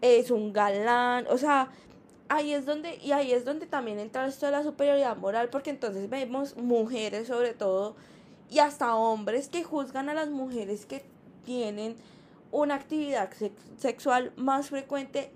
es 0.00 0.30
un 0.30 0.52
galán, 0.52 1.26
o 1.28 1.38
sea, 1.38 1.70
ahí 2.32 2.54
es 2.54 2.64
donde, 2.64 2.96
y 2.96 3.12
ahí 3.12 3.32
es 3.32 3.44
donde 3.44 3.66
también 3.66 3.98
entra 3.98 4.26
esto 4.26 4.46
de 4.46 4.52
la 4.52 4.62
superioridad 4.62 5.16
moral, 5.18 5.50
porque 5.50 5.68
entonces 5.68 6.08
vemos 6.08 6.56
mujeres 6.56 7.28
sobre 7.28 7.52
todo, 7.52 7.94
y 8.48 8.58
hasta 8.58 8.94
hombres 8.94 9.48
que 9.48 9.64
juzgan 9.64 10.08
a 10.08 10.14
las 10.14 10.30
mujeres 10.30 10.86
que 10.86 11.04
tienen 11.44 11.94
una 12.50 12.74
actividad 12.74 13.28
sexual 13.76 14.32
más 14.36 14.70
frecuente 14.70 15.30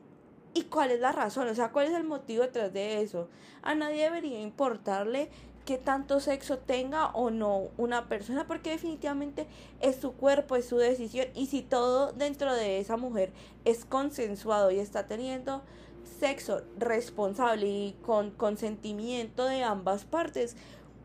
y 0.54 0.62
cuál 0.64 0.90
es 0.90 1.00
la 1.00 1.12
razón, 1.12 1.48
o 1.48 1.54
sea, 1.54 1.70
cuál 1.70 1.86
es 1.86 1.92
el 1.92 2.04
motivo 2.04 2.42
detrás 2.42 2.72
de 2.72 3.02
eso. 3.02 3.28
A 3.62 3.74
nadie 3.74 4.04
debería 4.04 4.40
importarle 4.40 5.28
que 5.66 5.76
tanto 5.76 6.20
sexo 6.20 6.58
tenga 6.58 7.08
o 7.08 7.28
no 7.28 7.68
una 7.76 8.08
persona, 8.08 8.46
porque 8.46 8.70
definitivamente 8.70 9.46
es 9.80 9.96
su 9.96 10.12
cuerpo, 10.12 10.56
es 10.56 10.66
su 10.66 10.78
decisión, 10.78 11.26
y 11.34 11.46
si 11.46 11.60
todo 11.60 12.12
dentro 12.12 12.54
de 12.54 12.78
esa 12.80 12.96
mujer 12.96 13.32
es 13.66 13.84
consensuado 13.84 14.70
y 14.70 14.78
está 14.78 15.06
teniendo 15.06 15.62
sexo 16.18 16.62
responsable 16.78 17.66
y 17.66 17.96
con 18.02 18.30
consentimiento 18.30 19.44
de 19.46 19.62
ambas 19.62 20.04
partes, 20.04 20.56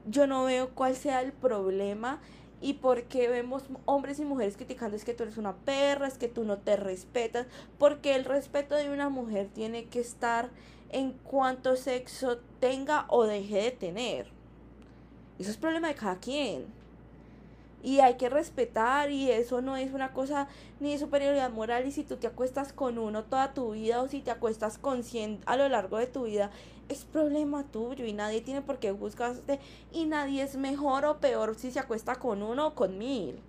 yo 0.07 0.27
no 0.27 0.45
veo 0.45 0.69
cuál 0.69 0.95
sea 0.95 1.21
el 1.21 1.31
problema 1.31 2.19
y 2.61 2.73
por 2.73 3.03
qué 3.03 3.27
vemos 3.27 3.63
hombres 3.85 4.19
y 4.19 4.25
mujeres 4.25 4.55
criticando 4.55 4.95
es 4.95 5.03
que 5.03 5.13
tú 5.13 5.23
eres 5.23 5.37
una 5.37 5.55
perra, 5.55 6.07
es 6.07 6.17
que 6.17 6.27
tú 6.27 6.43
no 6.43 6.59
te 6.59 6.75
respetas, 6.75 7.47
porque 7.79 8.15
el 8.15 8.25
respeto 8.25 8.75
de 8.75 8.91
una 8.91 9.09
mujer 9.09 9.49
tiene 9.53 9.85
que 9.85 9.99
estar 9.99 10.49
en 10.89 11.13
cuanto 11.13 11.75
sexo 11.75 12.37
tenga 12.59 13.05
o 13.09 13.23
deje 13.23 13.63
de 13.63 13.71
tener. 13.71 14.27
Eso 15.39 15.49
es 15.49 15.57
problema 15.57 15.87
de 15.87 15.95
cada 15.95 16.19
quien. 16.19 16.80
Y 17.83 17.99
hay 17.99 18.15
que 18.15 18.29
respetar 18.29 19.11
y 19.11 19.31
eso 19.31 19.61
no 19.61 19.75
es 19.75 19.93
una 19.93 20.13
cosa 20.13 20.47
ni 20.79 20.91
de 20.91 20.99
superioridad 20.99 21.51
moral 21.51 21.87
y 21.87 21.91
si 21.91 22.03
tú 22.03 22.17
te 22.17 22.27
acuestas 22.27 22.73
con 22.73 22.97
uno 22.97 23.23
toda 23.23 23.53
tu 23.53 23.71
vida 23.71 24.01
o 24.01 24.07
si 24.07 24.21
te 24.21 24.31
acuestas 24.31 24.77
con 24.77 25.03
100 25.03 25.41
a 25.45 25.57
lo 25.57 25.67
largo 25.67 25.97
de 25.97 26.07
tu 26.07 26.23
vida 26.23 26.51
es 26.89 27.05
problema 27.05 27.63
tuyo 27.63 28.05
y 28.05 28.13
nadie 28.13 28.41
tiene 28.41 28.61
por 28.61 28.79
qué 28.79 28.91
juzgarte 28.91 29.59
y 29.91 30.05
nadie 30.05 30.43
es 30.43 30.55
mejor 30.57 31.05
o 31.05 31.19
peor 31.19 31.55
si 31.55 31.71
se 31.71 31.79
acuesta 31.79 32.17
con 32.17 32.43
uno 32.43 32.67
o 32.67 32.75
con 32.75 32.97
mil. 32.97 33.39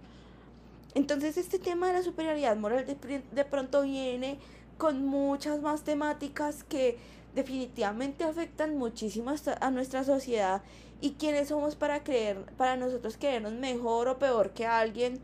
Entonces 0.95 1.37
este 1.37 1.59
tema 1.59 1.89
de 1.89 1.95
la 1.95 2.03
superioridad 2.03 2.57
moral 2.57 2.87
de, 2.87 3.23
de 3.31 3.45
pronto 3.45 3.83
viene 3.83 4.39
con 4.79 5.05
muchas 5.05 5.61
más 5.61 5.83
temáticas 5.83 6.65
que 6.65 6.99
definitivamente 7.35 8.25
afectan 8.25 8.77
muchísimo 8.77 9.33
a 9.61 9.71
nuestra 9.71 10.05
sociedad 10.05 10.63
y 11.03 11.15
quiénes 11.19 11.49
somos 11.49 11.75
para 11.75 12.05
creer, 12.05 12.39
para 12.57 12.77
nosotros 12.77 13.19
creernos 13.19 13.53
mejor 13.53 14.09
o 14.09 14.19
peor 14.19 14.53
que 14.53 14.65
alguien 14.65 15.21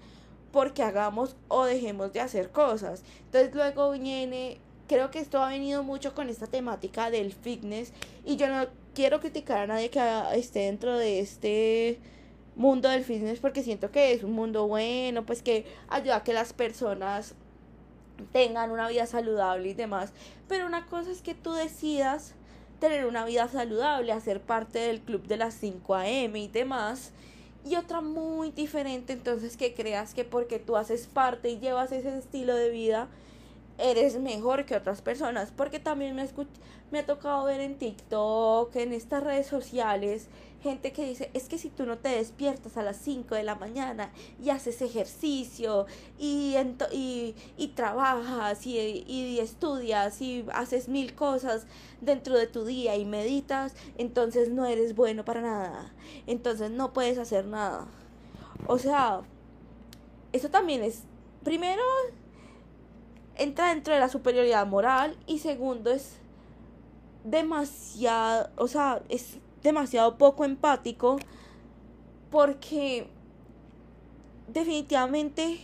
porque 0.52 0.82
hagamos 0.82 1.36
o 1.46 1.64
dejemos 1.64 2.12
de 2.12 2.20
hacer 2.20 2.50
cosas. 2.50 3.04
Entonces 3.26 3.54
luego 3.54 3.92
viene, 3.92 4.58
creo 4.88 5.10
que 5.10 5.20
esto 5.20 5.40
ha 5.40 5.50
venido 5.50 5.84
mucho 5.84 6.14
con 6.14 6.28
esta 6.28 6.48
temática 6.48 7.10
del 7.10 7.32
fitness 7.32 7.92
y 8.26 8.36
yo 8.36 8.48
no 8.48 8.66
quiero 8.92 9.20
criticar 9.20 9.58
a 9.58 9.66
nadie 9.68 9.88
que 9.88 10.00
esté 10.34 10.60
dentro 10.60 10.98
de 10.98 11.20
este 11.20 12.00
mundo 12.56 12.88
del 12.88 13.04
fitness 13.04 13.38
porque 13.38 13.62
siento 13.62 13.92
que 13.92 14.12
es 14.12 14.24
un 14.24 14.32
mundo 14.32 14.66
bueno, 14.66 15.24
pues 15.24 15.42
que 15.42 15.64
ayuda 15.88 16.16
a 16.16 16.24
que 16.24 16.32
las 16.32 16.52
personas 16.52 17.36
tengan 18.32 18.72
una 18.72 18.88
vida 18.88 19.06
saludable 19.06 19.68
y 19.68 19.74
demás. 19.74 20.12
Pero 20.48 20.66
una 20.66 20.86
cosa 20.86 21.12
es 21.12 21.22
que 21.22 21.34
tú 21.34 21.52
decidas 21.52 22.34
tener 22.78 23.06
una 23.06 23.24
vida 23.24 23.48
saludable, 23.48 24.12
hacer 24.12 24.40
parte 24.40 24.78
del 24.78 25.00
club 25.00 25.26
de 25.26 25.36
las 25.36 25.54
5 25.54 25.94
a.m. 25.94 26.38
y 26.38 26.48
demás. 26.48 27.12
Y 27.64 27.76
otra 27.76 28.00
muy 28.00 28.50
diferente, 28.50 29.12
entonces 29.12 29.56
que 29.56 29.74
creas 29.74 30.14
que 30.14 30.24
porque 30.24 30.58
tú 30.58 30.76
haces 30.76 31.06
parte 31.06 31.50
y 31.50 31.58
llevas 31.58 31.92
ese 31.92 32.16
estilo 32.16 32.54
de 32.54 32.70
vida, 32.70 33.08
eres 33.78 34.18
mejor 34.20 34.64
que 34.64 34.76
otras 34.76 35.02
personas. 35.02 35.52
Porque 35.54 35.78
también 35.78 36.14
me, 36.14 36.28
me 36.90 37.00
ha 37.00 37.06
tocado 37.06 37.44
ver 37.44 37.60
en 37.60 37.76
TikTok, 37.76 38.74
en 38.76 38.92
estas 38.92 39.22
redes 39.22 39.46
sociales, 39.46 40.28
gente 40.62 40.92
que 40.92 41.06
dice, 41.06 41.30
es 41.34 41.48
que 41.48 41.58
si 41.58 41.70
tú 41.70 41.86
no 41.86 41.98
te 41.98 42.08
despiertas 42.08 42.76
a 42.76 42.82
las 42.82 42.96
5 42.98 43.34
de 43.34 43.44
la 43.44 43.54
mañana 43.54 44.10
y 44.42 44.50
haces 44.50 44.82
ejercicio 44.82 45.86
y, 46.18 46.56
y, 46.92 47.34
y 47.56 47.68
trabajas 47.68 48.66
y, 48.66 48.78
y, 49.06 49.38
estudias 49.38 50.20
y 50.20 50.44
haces 50.52 50.88
mil 50.88 51.14
cosas 51.14 51.66
dentro 52.00 52.36
de 52.36 52.46
tu 52.46 52.64
día 52.64 52.96
y 52.96 53.04
meditas, 53.04 53.74
entonces 53.96 54.50
no 54.50 54.66
eres 54.66 54.94
bueno 54.94 55.24
para 55.24 55.40
nada. 55.40 55.94
Entonces 56.26 56.70
no 56.70 56.92
puedes 56.92 57.18
hacer 57.18 57.46
nada. 57.46 57.86
O 58.66 58.78
sea, 58.78 59.20
eso 60.32 60.50
también 60.50 60.82
es, 60.82 61.04
primero, 61.44 61.82
entra 63.36 63.68
dentro 63.68 63.94
de 63.94 64.00
la 64.00 64.08
superioridad 64.08 64.66
moral 64.66 65.16
y 65.26 65.38
segundo 65.38 65.90
es 65.90 66.16
demasiado, 67.24 68.50
o 68.56 68.66
sea, 68.66 69.02
es 69.08 69.38
demasiado 69.62 70.18
poco 70.18 70.44
empático 70.44 71.18
porque 72.30 73.06
definitivamente 74.48 75.58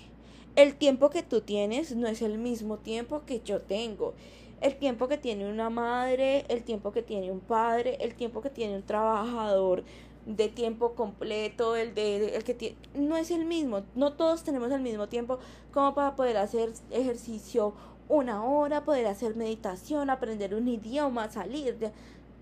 el 0.57 0.77
tiempo 0.77 1.11
que 1.11 1.23
tú 1.23 1.41
tienes 1.41 1.95
no 1.97 2.07
es 2.07 2.23
el 2.23 2.39
mismo 2.39 2.79
tiempo 2.79 3.23
que 3.27 3.41
yo 3.45 3.61
tengo. 3.61 4.15
El 4.61 4.77
tiempo 4.77 5.09
que 5.09 5.19
tiene 5.19 5.51
una 5.51 5.69
madre, 5.69 6.47
el 6.49 6.63
tiempo 6.63 6.93
que 6.93 7.03
tiene 7.03 7.31
un 7.31 7.41
padre, 7.41 7.99
el 8.01 8.15
tiempo 8.15 8.41
que 8.41 8.51
tiene 8.51 8.77
un 8.77 8.83
trabajador 8.83 9.85
de 10.27 10.49
tiempo 10.49 10.95
completo, 10.95 11.77
el 11.77 11.95
de 11.95 12.35
el 12.35 12.45
que 12.45 12.55
tiene, 12.55 12.77
no 12.95 13.17
es 13.17 13.31
el 13.31 13.45
mismo. 13.45 13.83
No 13.95 14.15
todos 14.15 14.43
tenemos 14.43 14.71
el 14.71 14.81
mismo 14.81 15.09
tiempo 15.09 15.39
como 15.73 15.95
para 15.95 16.17
poder 16.17 16.37
hacer 16.39 16.73
ejercicio 16.91 17.75
una 18.09 18.45
hora, 18.45 18.85
poder 18.85 19.07
hacer 19.07 19.35
meditación, 19.37 20.09
aprender 20.09 20.55
un 20.55 20.69
idioma, 20.69 21.31
salir. 21.31 21.79
De, 21.79 21.91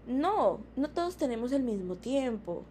no, 0.06 0.60
no 0.76 0.90
todos 0.90 1.16
tenemos 1.16 1.52
el 1.52 1.62
mismo 1.62 1.96
tiempo. 1.96 2.64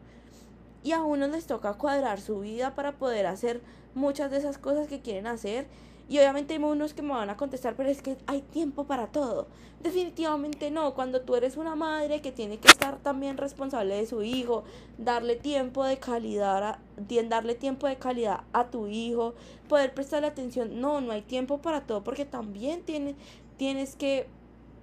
Y 0.83 0.93
a 0.93 1.03
unos 1.03 1.29
les 1.29 1.45
toca 1.45 1.73
cuadrar 1.73 2.19
su 2.19 2.39
vida 2.39 2.75
para 2.75 2.93
poder 2.93 3.27
hacer 3.27 3.61
muchas 3.93 4.31
de 4.31 4.37
esas 4.37 4.57
cosas 4.57 4.87
que 4.87 5.01
quieren 5.01 5.27
hacer. 5.27 5.67
Y 6.09 6.17
obviamente 6.17 6.55
hay 6.55 6.61
unos 6.61 6.93
que 6.93 7.03
me 7.03 7.11
van 7.11 7.29
a 7.29 7.37
contestar, 7.37 7.75
pero 7.77 7.89
es 7.89 8.01
que 8.01 8.17
hay 8.27 8.41
tiempo 8.41 8.83
para 8.83 9.07
todo. 9.07 9.47
Definitivamente 9.81 10.69
no. 10.69 10.93
Cuando 10.93 11.21
tú 11.21 11.35
eres 11.35 11.55
una 11.55 11.75
madre 11.75 12.21
que 12.21 12.33
tiene 12.33 12.57
que 12.57 12.67
estar 12.67 12.97
también 12.97 13.37
responsable 13.37 13.95
de 13.95 14.05
su 14.05 14.21
hijo, 14.21 14.63
darle 14.97 15.37
tiempo 15.37 15.85
de 15.85 15.99
calidad, 15.99 16.63
a, 16.63 16.79
darle 17.29 17.55
tiempo 17.55 17.87
de 17.87 17.95
calidad 17.95 18.41
a 18.51 18.65
tu 18.65 18.87
hijo, 18.87 19.35
poder 19.69 19.93
prestarle 19.93 20.27
atención. 20.27 20.81
No, 20.81 20.99
no 20.99 21.13
hay 21.13 21.21
tiempo 21.21 21.59
para 21.59 21.81
todo 21.81 22.03
porque 22.03 22.25
también 22.25 22.81
tiene, 22.81 23.15
tienes 23.55 23.95
que 23.95 24.27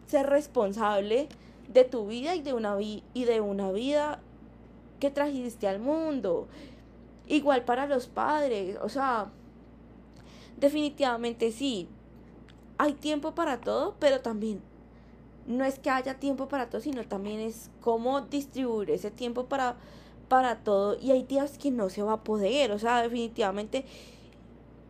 ser 0.07 0.27
responsable 0.27 1.29
de 1.69 1.85
tu 1.85 2.07
vida 2.07 2.35
y 2.35 2.43
de 2.43 2.53
una, 2.53 2.77
vi 2.77 3.03
y 3.15 3.25
de 3.25 3.41
una 3.41 3.71
vida 3.71 4.21
que 5.01 5.11
trajiste 5.11 5.69
al 5.69 5.79
mundo. 5.79 6.49
Igual 7.27 7.65
para 7.65 7.87
los 7.87 8.07
padres, 8.07 8.79
o 8.83 8.89
sea, 8.89 9.31
definitivamente 10.59 11.53
sí, 11.53 11.89
hay 12.79 12.95
tiempo 12.95 13.35
para 13.35 13.61
todo, 13.61 13.97
pero 13.99 14.21
también 14.21 14.63
no 15.47 15.65
es 15.65 15.79
que 15.79 15.91
haya 15.91 16.19
tiempo 16.19 16.49
para 16.49 16.69
todo, 16.69 16.81
sino 16.81 17.05
también 17.05 17.41
es 17.41 17.71
cómo 17.81 18.21
distribuir 18.21 18.91
ese 18.91 19.11
tiempo 19.11 19.47
para, 19.47 19.77
para 20.29 20.57
todo. 20.57 20.97
Y 21.01 21.11
hay 21.11 21.23
días 21.23 21.59
que 21.59 21.71
no 21.71 21.91
se 21.91 22.03
va 22.03 22.15
a 22.15 22.25
poder, 22.25 22.71
o 22.73 22.79
sea, 22.79 23.03
definitivamente 23.03 23.85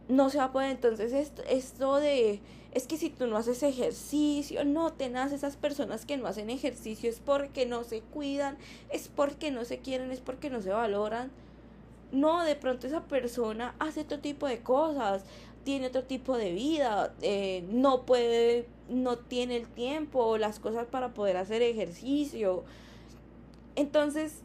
no 0.08 0.30
se 0.30 0.38
va 0.38 0.44
a 0.44 0.52
poder. 0.52 0.70
Entonces, 0.70 1.12
esto, 1.12 1.42
esto 1.48 1.96
de 1.96 2.40
es 2.78 2.86
que 2.86 2.96
si 2.96 3.10
tú 3.10 3.26
no 3.26 3.36
haces 3.36 3.64
ejercicio, 3.64 4.64
no 4.64 4.92
tenás 4.92 5.32
esas 5.32 5.56
personas 5.56 6.06
que 6.06 6.16
no 6.16 6.28
hacen 6.28 6.48
ejercicio, 6.48 7.10
es 7.10 7.18
porque 7.18 7.66
no 7.66 7.82
se 7.82 8.02
cuidan, 8.02 8.56
es 8.90 9.08
porque 9.08 9.50
no 9.50 9.64
se 9.64 9.78
quieren, 9.78 10.12
es 10.12 10.20
porque 10.20 10.48
no 10.48 10.62
se 10.62 10.70
valoran. 10.70 11.32
No, 12.12 12.44
de 12.44 12.54
pronto 12.54 12.86
esa 12.86 13.02
persona 13.02 13.74
hace 13.80 14.02
otro 14.02 14.20
tipo 14.20 14.46
de 14.46 14.60
cosas, 14.60 15.24
tiene 15.64 15.88
otro 15.88 16.04
tipo 16.04 16.36
de 16.38 16.52
vida, 16.52 17.12
eh, 17.20 17.64
no 17.68 18.06
puede, 18.06 18.66
no 18.88 19.18
tiene 19.18 19.56
el 19.56 19.66
tiempo, 19.66 20.38
las 20.38 20.60
cosas 20.60 20.86
para 20.86 21.14
poder 21.14 21.36
hacer 21.36 21.62
ejercicio. 21.62 22.62
Entonces, 23.74 24.42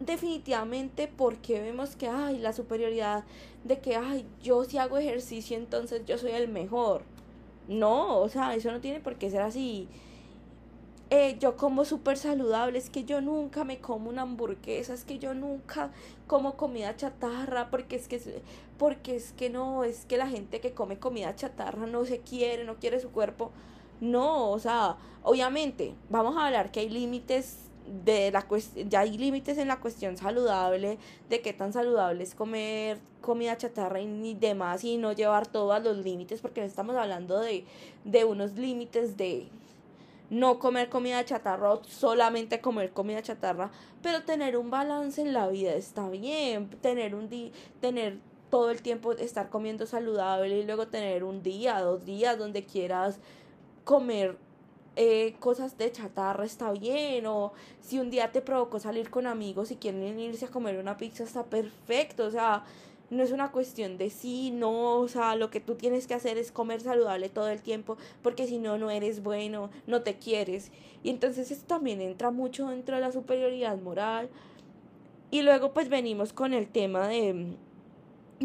definitivamente 0.00 1.08
porque 1.08 1.62
vemos 1.62 1.96
que 1.96 2.08
hay 2.08 2.38
la 2.38 2.52
superioridad 2.52 3.24
de 3.64 3.78
que 3.78 3.96
ay 3.96 4.26
yo 4.42 4.64
si 4.64 4.76
hago 4.76 4.98
ejercicio 4.98 5.56
entonces 5.56 6.02
yo 6.04 6.18
soy 6.18 6.32
el 6.32 6.48
mejor 6.48 7.02
no, 7.68 8.18
o 8.20 8.28
sea, 8.28 8.54
eso 8.54 8.70
no 8.72 8.80
tiene 8.80 9.00
por 9.00 9.16
qué 9.16 9.30
ser 9.30 9.42
así. 9.42 9.88
Eh, 11.10 11.36
yo 11.38 11.56
como 11.56 11.84
súper 11.84 12.16
saludable, 12.16 12.78
es 12.78 12.90
que 12.90 13.04
yo 13.04 13.20
nunca 13.20 13.64
me 13.64 13.78
como 13.78 14.08
una 14.10 14.22
hamburguesa, 14.22 14.94
es 14.94 15.04
que 15.04 15.18
yo 15.18 15.34
nunca 15.34 15.92
como 16.26 16.56
comida 16.56 16.96
chatarra, 16.96 17.70
porque 17.70 17.96
es 17.96 18.08
que, 18.08 18.42
porque 18.78 19.16
es 19.16 19.32
que 19.32 19.50
no, 19.50 19.84
es 19.84 20.06
que 20.06 20.16
la 20.16 20.26
gente 20.26 20.60
que 20.60 20.72
come 20.72 20.98
comida 20.98 21.36
chatarra 21.36 21.86
no 21.86 22.04
se 22.04 22.20
quiere, 22.20 22.64
no 22.64 22.76
quiere 22.76 23.00
su 23.00 23.10
cuerpo. 23.10 23.52
No, 24.00 24.50
o 24.50 24.58
sea, 24.58 24.96
obviamente, 25.22 25.94
vamos 26.10 26.36
a 26.36 26.46
hablar 26.46 26.72
que 26.72 26.80
hay 26.80 26.88
límites 26.88 27.63
de 28.04 28.30
la 28.30 28.46
ya 28.88 29.00
hay 29.00 29.18
límites 29.18 29.58
en 29.58 29.68
la 29.68 29.80
cuestión 29.80 30.16
saludable, 30.16 30.98
de 31.28 31.40
qué 31.40 31.52
tan 31.52 31.72
saludable 31.72 32.24
es 32.24 32.34
comer 32.34 32.98
comida 33.20 33.56
chatarra 33.56 34.00
y 34.00 34.34
demás 34.34 34.84
y 34.84 34.96
no 34.96 35.12
llevar 35.12 35.46
todo 35.46 35.72
a 35.72 35.78
los 35.78 35.98
límites, 35.98 36.40
porque 36.40 36.60
no 36.60 36.66
estamos 36.66 36.96
hablando 36.96 37.40
de, 37.40 37.64
de 38.04 38.24
unos 38.24 38.52
límites 38.54 39.16
de 39.16 39.48
no 40.30 40.58
comer 40.58 40.88
comida 40.88 41.24
chatarra 41.24 41.72
o 41.72 41.84
solamente 41.84 42.60
comer 42.60 42.92
comida 42.92 43.22
chatarra, 43.22 43.70
pero 44.02 44.24
tener 44.24 44.56
un 44.56 44.70
balance 44.70 45.20
en 45.20 45.32
la 45.32 45.48
vida 45.48 45.74
está 45.74 46.08
bien, 46.08 46.68
tener 46.80 47.14
un 47.14 47.28
tener 47.80 48.18
todo 48.50 48.70
el 48.70 48.82
tiempo 48.82 49.12
estar 49.12 49.50
comiendo 49.50 49.86
saludable 49.86 50.58
y 50.58 50.64
luego 50.64 50.88
tener 50.88 51.24
un 51.24 51.42
día, 51.42 51.80
dos 51.80 52.04
días 52.04 52.38
donde 52.38 52.64
quieras 52.64 53.18
comer 53.84 54.38
eh, 54.96 55.34
cosas 55.40 55.76
de 55.76 55.90
chatarra 55.90 56.44
está 56.44 56.70
bien 56.72 57.26
o 57.26 57.52
si 57.80 57.98
un 57.98 58.10
día 58.10 58.30
te 58.32 58.40
provocó 58.40 58.78
salir 58.78 59.10
con 59.10 59.26
amigos 59.26 59.70
y 59.70 59.76
quieren 59.76 60.18
irse 60.20 60.44
a 60.44 60.48
comer 60.48 60.78
una 60.78 60.96
pizza 60.96 61.24
está 61.24 61.44
perfecto, 61.44 62.26
o 62.26 62.30
sea, 62.30 62.64
no 63.10 63.22
es 63.22 63.32
una 63.32 63.52
cuestión 63.52 63.98
de 63.98 64.10
sí, 64.10 64.50
no, 64.50 65.00
o 65.00 65.08
sea, 65.08 65.36
lo 65.36 65.50
que 65.50 65.60
tú 65.60 65.74
tienes 65.74 66.06
que 66.06 66.14
hacer 66.14 66.38
es 66.38 66.52
comer 66.52 66.80
saludable 66.80 67.28
todo 67.28 67.48
el 67.48 67.62
tiempo, 67.62 67.96
porque 68.22 68.46
si 68.46 68.58
no, 68.58 68.78
no 68.78 68.90
eres 68.90 69.22
bueno, 69.22 69.70
no 69.86 70.02
te 70.02 70.16
quieres. 70.18 70.70
Y 71.02 71.10
entonces 71.10 71.50
esto 71.50 71.66
también 71.66 72.00
entra 72.00 72.30
mucho 72.30 72.68
dentro 72.68 72.96
de 72.96 73.02
la 73.02 73.12
superioridad 73.12 73.76
moral. 73.78 74.28
Y 75.30 75.42
luego 75.42 75.72
pues 75.72 75.88
venimos 75.88 76.32
con 76.32 76.54
el 76.54 76.68
tema 76.68 77.08
de 77.08 77.56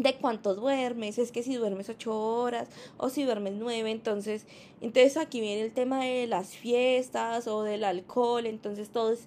de 0.02 0.14
cuánto 0.14 0.54
duermes, 0.54 1.18
es 1.18 1.30
que 1.30 1.42
si 1.42 1.56
duermes 1.56 1.90
ocho 1.90 2.18
horas 2.18 2.68
o 2.96 3.10
si 3.10 3.24
duermes 3.24 3.52
nueve, 3.54 3.90
entonces, 3.90 4.46
entonces 4.80 5.18
aquí 5.18 5.40
viene 5.42 5.60
el 5.60 5.72
tema 5.72 6.04
de 6.04 6.26
las 6.26 6.56
fiestas 6.56 7.46
o 7.46 7.62
del 7.62 7.84
alcohol, 7.84 8.46
entonces 8.46 8.88
todos, 8.88 9.20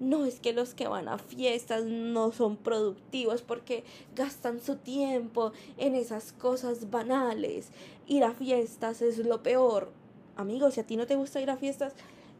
no 0.00 0.26
es 0.26 0.38
que 0.38 0.52
los 0.52 0.74
que 0.74 0.86
van 0.86 1.08
a 1.08 1.16
fiestas 1.16 1.84
no 1.84 2.30
son 2.32 2.56
productivos 2.56 3.40
porque 3.40 3.84
gastan 4.14 4.60
su 4.60 4.76
tiempo 4.76 5.52
en 5.78 5.94
esas 5.94 6.32
cosas 6.32 6.90
banales, 6.90 7.70
ir 8.06 8.22
a 8.22 8.34
fiestas 8.34 9.00
es 9.00 9.16
lo 9.18 9.42
peor. 9.42 9.90
Amigos, 10.36 10.74
si 10.74 10.80
a 10.80 10.86
ti 10.86 10.96
no 10.96 11.06
te 11.06 11.16
gusta 11.16 11.40
ir 11.40 11.48
a 11.48 11.56
fiestas, 11.56 11.94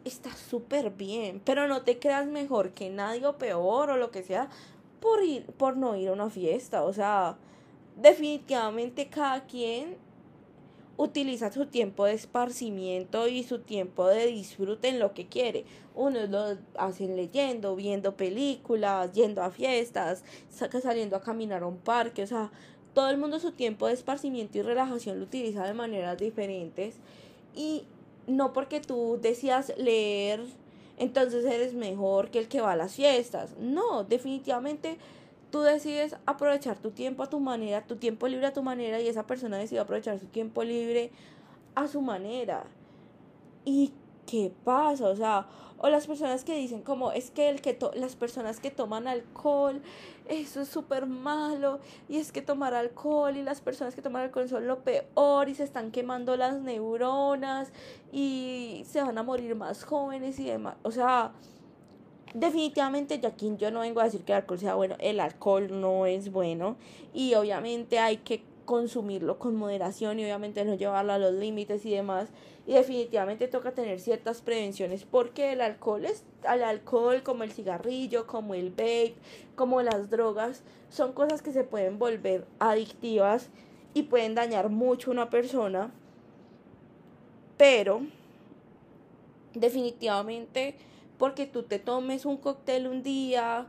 está 0.05 0.31
súper 0.37 0.91
bien, 0.91 1.41
pero 1.43 1.67
no 1.69 1.83
te 1.83 1.99
creas 1.99 2.27
mejor 2.27 2.73
que 2.73 2.91
nadie 2.91 3.27
o 3.27 3.39
peor 3.39 3.91
o 3.91 3.97
lo 3.97 4.11
que 4.11 4.23
sea 4.23 4.51
por 5.01 5.25
ir, 5.25 5.47
por 5.47 5.79
no 5.79 5.97
ir 5.97 6.11
a 6.11 6.13
una 6.13 6.29
fiesta, 6.29 6.83
o 6.85 6.93
sea, 6.93 7.39
definitivamente 8.01 9.09
cada 9.09 9.45
quien 9.47 9.97
utiliza 10.97 11.53
su 11.53 11.67
tiempo 11.67 12.07
de 12.07 12.15
esparcimiento 12.15 13.29
y 13.29 13.45
su 13.45 13.61
tiempo 13.61 14.09
de 14.09 14.27
disfrute 14.27 14.89
en 14.89 14.99
lo 14.99 15.15
que 15.15 15.27
quiere. 15.27 15.65
Unos 15.95 16.29
lo 16.29 16.59
hacen 16.77 17.17
leyendo, 17.17 17.77
viendo 17.77 18.17
películas, 18.17 19.13
yendo 19.13 19.43
a 19.43 19.51
fiestas, 19.51 20.25
saliendo 20.83 21.17
a 21.17 21.21
caminar 21.21 21.63
a 21.63 21.67
un 21.67 21.79
parque, 21.79 22.25
o 22.25 22.27
sea, 22.27 22.51
todo 22.95 23.11
el 23.11 23.19
mundo 23.19 23.39
su 23.39 23.53
tiempo 23.53 23.87
de 23.87 23.93
esparcimiento 23.93 24.59
y 24.59 24.63
relajación 24.63 25.19
lo 25.19 25.25
utiliza 25.25 25.65
de 25.65 25.75
maneras 25.75 26.19
diferentes 26.19 26.97
y 27.55 27.85
no 28.27 28.53
porque 28.53 28.81
tú 28.81 29.19
decías 29.23 29.73
leer, 29.77 30.43
entonces 30.97 31.45
eres 31.45 31.75
mejor 31.75 32.31
que 32.31 32.41
el 32.41 32.49
que 32.49 32.61
va 32.61 32.73
a 32.73 32.77
las 32.77 32.95
fiestas. 32.95 33.57
No, 33.59 34.03
definitivamente 34.03 34.99
tú 35.51 35.61
decides 35.61 36.17
aprovechar 36.27 36.79
tu 36.79 36.91
tiempo 36.91 37.23
a 37.23 37.31
tu 37.31 37.41
manera, 37.41 37.87
tu 37.87 37.97
tiempo 37.97 38.29
libre 38.29 38.47
a 38.47 38.53
tu 38.53 38.63
manera 38.63 39.01
y 39.01 39.09
esa 39.09 39.27
persona 39.27 39.57
decide 39.59 39.81
aprovechar 39.81 40.19
su 40.19 40.27
tiempo 40.27 40.63
libre 40.65 41.11
a 41.75 41.89
su 41.89 42.01
manera. 42.01 42.65
¿Y 43.65 43.93
qué 44.27 44.53
pasa? 44.65 45.09
O 45.09 45.17
sea, 45.17 45.47
o 45.79 45.89
las 45.89 46.07
personas 46.07 46.45
que 46.45 46.57
dicen 46.57 46.83
como 46.83 47.13
es 47.13 47.31
que 47.31 47.49
el 47.49 47.61
que 47.61 47.79
las 47.95 48.17
personas 48.17 48.61
que 48.61 48.71
toman 48.71 49.07
alcohol, 49.07 49.81
eso 50.29 50.61
es 50.61 50.69
súper 50.69 51.07
malo 51.07 51.79
y 52.09 52.19
es 52.19 52.33
que 52.33 52.43
tomar 52.43 52.75
alcohol 52.75 53.37
y 53.37 53.43
las 53.43 53.61
personas 53.61 53.95
que 53.95 54.03
toman 54.03 54.23
alcohol 54.23 54.49
son 54.49 54.67
lo 54.67 54.81
peor 54.81 55.49
y 55.49 55.55
se 55.55 55.65
están 55.65 55.93
quemando 55.93 56.37
las 56.37 56.61
neuronas 56.61 57.73
y 58.13 58.85
se 58.87 59.01
van 59.01 59.19
a 59.19 59.23
morir 59.23 59.55
más 59.55 59.85
jóvenes 59.85 60.39
y 60.41 60.47
demás. 60.47 60.77
O 60.83 60.91
sea, 60.91 61.33
definitivamente 62.35 63.21
aquí 63.27 63.53
yo 63.59 63.71
no 63.71 63.81
vengo 63.81 64.01
a 64.01 64.05
decir 64.05 64.23
que 64.23 64.33
el 64.33 64.39
alcohol 64.39 64.59
sea 64.59 64.75
bueno, 64.75 64.97
el 64.99 65.21
alcohol 65.21 65.81
no 65.81 66.07
es 66.07 66.31
bueno 66.31 66.77
y 67.15 67.35
obviamente 67.35 67.99
hay 67.99 68.19
que 68.19 68.43
consumirlo 68.65 69.39
con 69.39 69.57
moderación 69.57 70.21
y 70.21 70.25
obviamente 70.25 70.63
no 70.65 70.75
llevarlo 70.75 71.15
a 71.15 71.19
los 71.19 71.33
límites 71.33 71.87
y 71.87 71.93
demás 71.93 72.29
y 72.67 72.75
definitivamente 72.75 73.49
toca 73.49 73.73
tener 73.73 73.99
ciertas 73.99 74.43
prevenciones 74.43 75.05
porque 75.05 75.53
el 75.53 75.63
alcohol 75.63 76.05
es 76.05 76.25
al 76.47 76.63
alcohol 76.63 77.23
como 77.23 77.45
el 77.45 77.51
cigarrillo, 77.51 78.27
como 78.27 78.53
el 78.53 78.69
vape, 78.69 79.15
como 79.57 79.81
las 79.81 80.11
drogas 80.11 80.63
son 80.91 81.15
cosas 81.15 81.41
que 81.41 81.53
se 81.53 81.65
pueden 81.65 81.99
volver 81.99 82.47
adictivas 82.59 83.49
y 83.95 84.03
pueden 84.03 84.35
dañar 84.35 84.69
mucho 84.69 85.11
a 85.11 85.15
una 85.15 85.31
persona 85.31 85.91
pero 87.57 88.03
definitivamente 89.55 90.77
porque 91.19 91.47
tú 91.47 91.63
te 91.65 91.79
tomes 91.79 92.25
un 92.25 92.37
cóctel 92.37 92.87
un 92.87 93.03
día, 93.03 93.67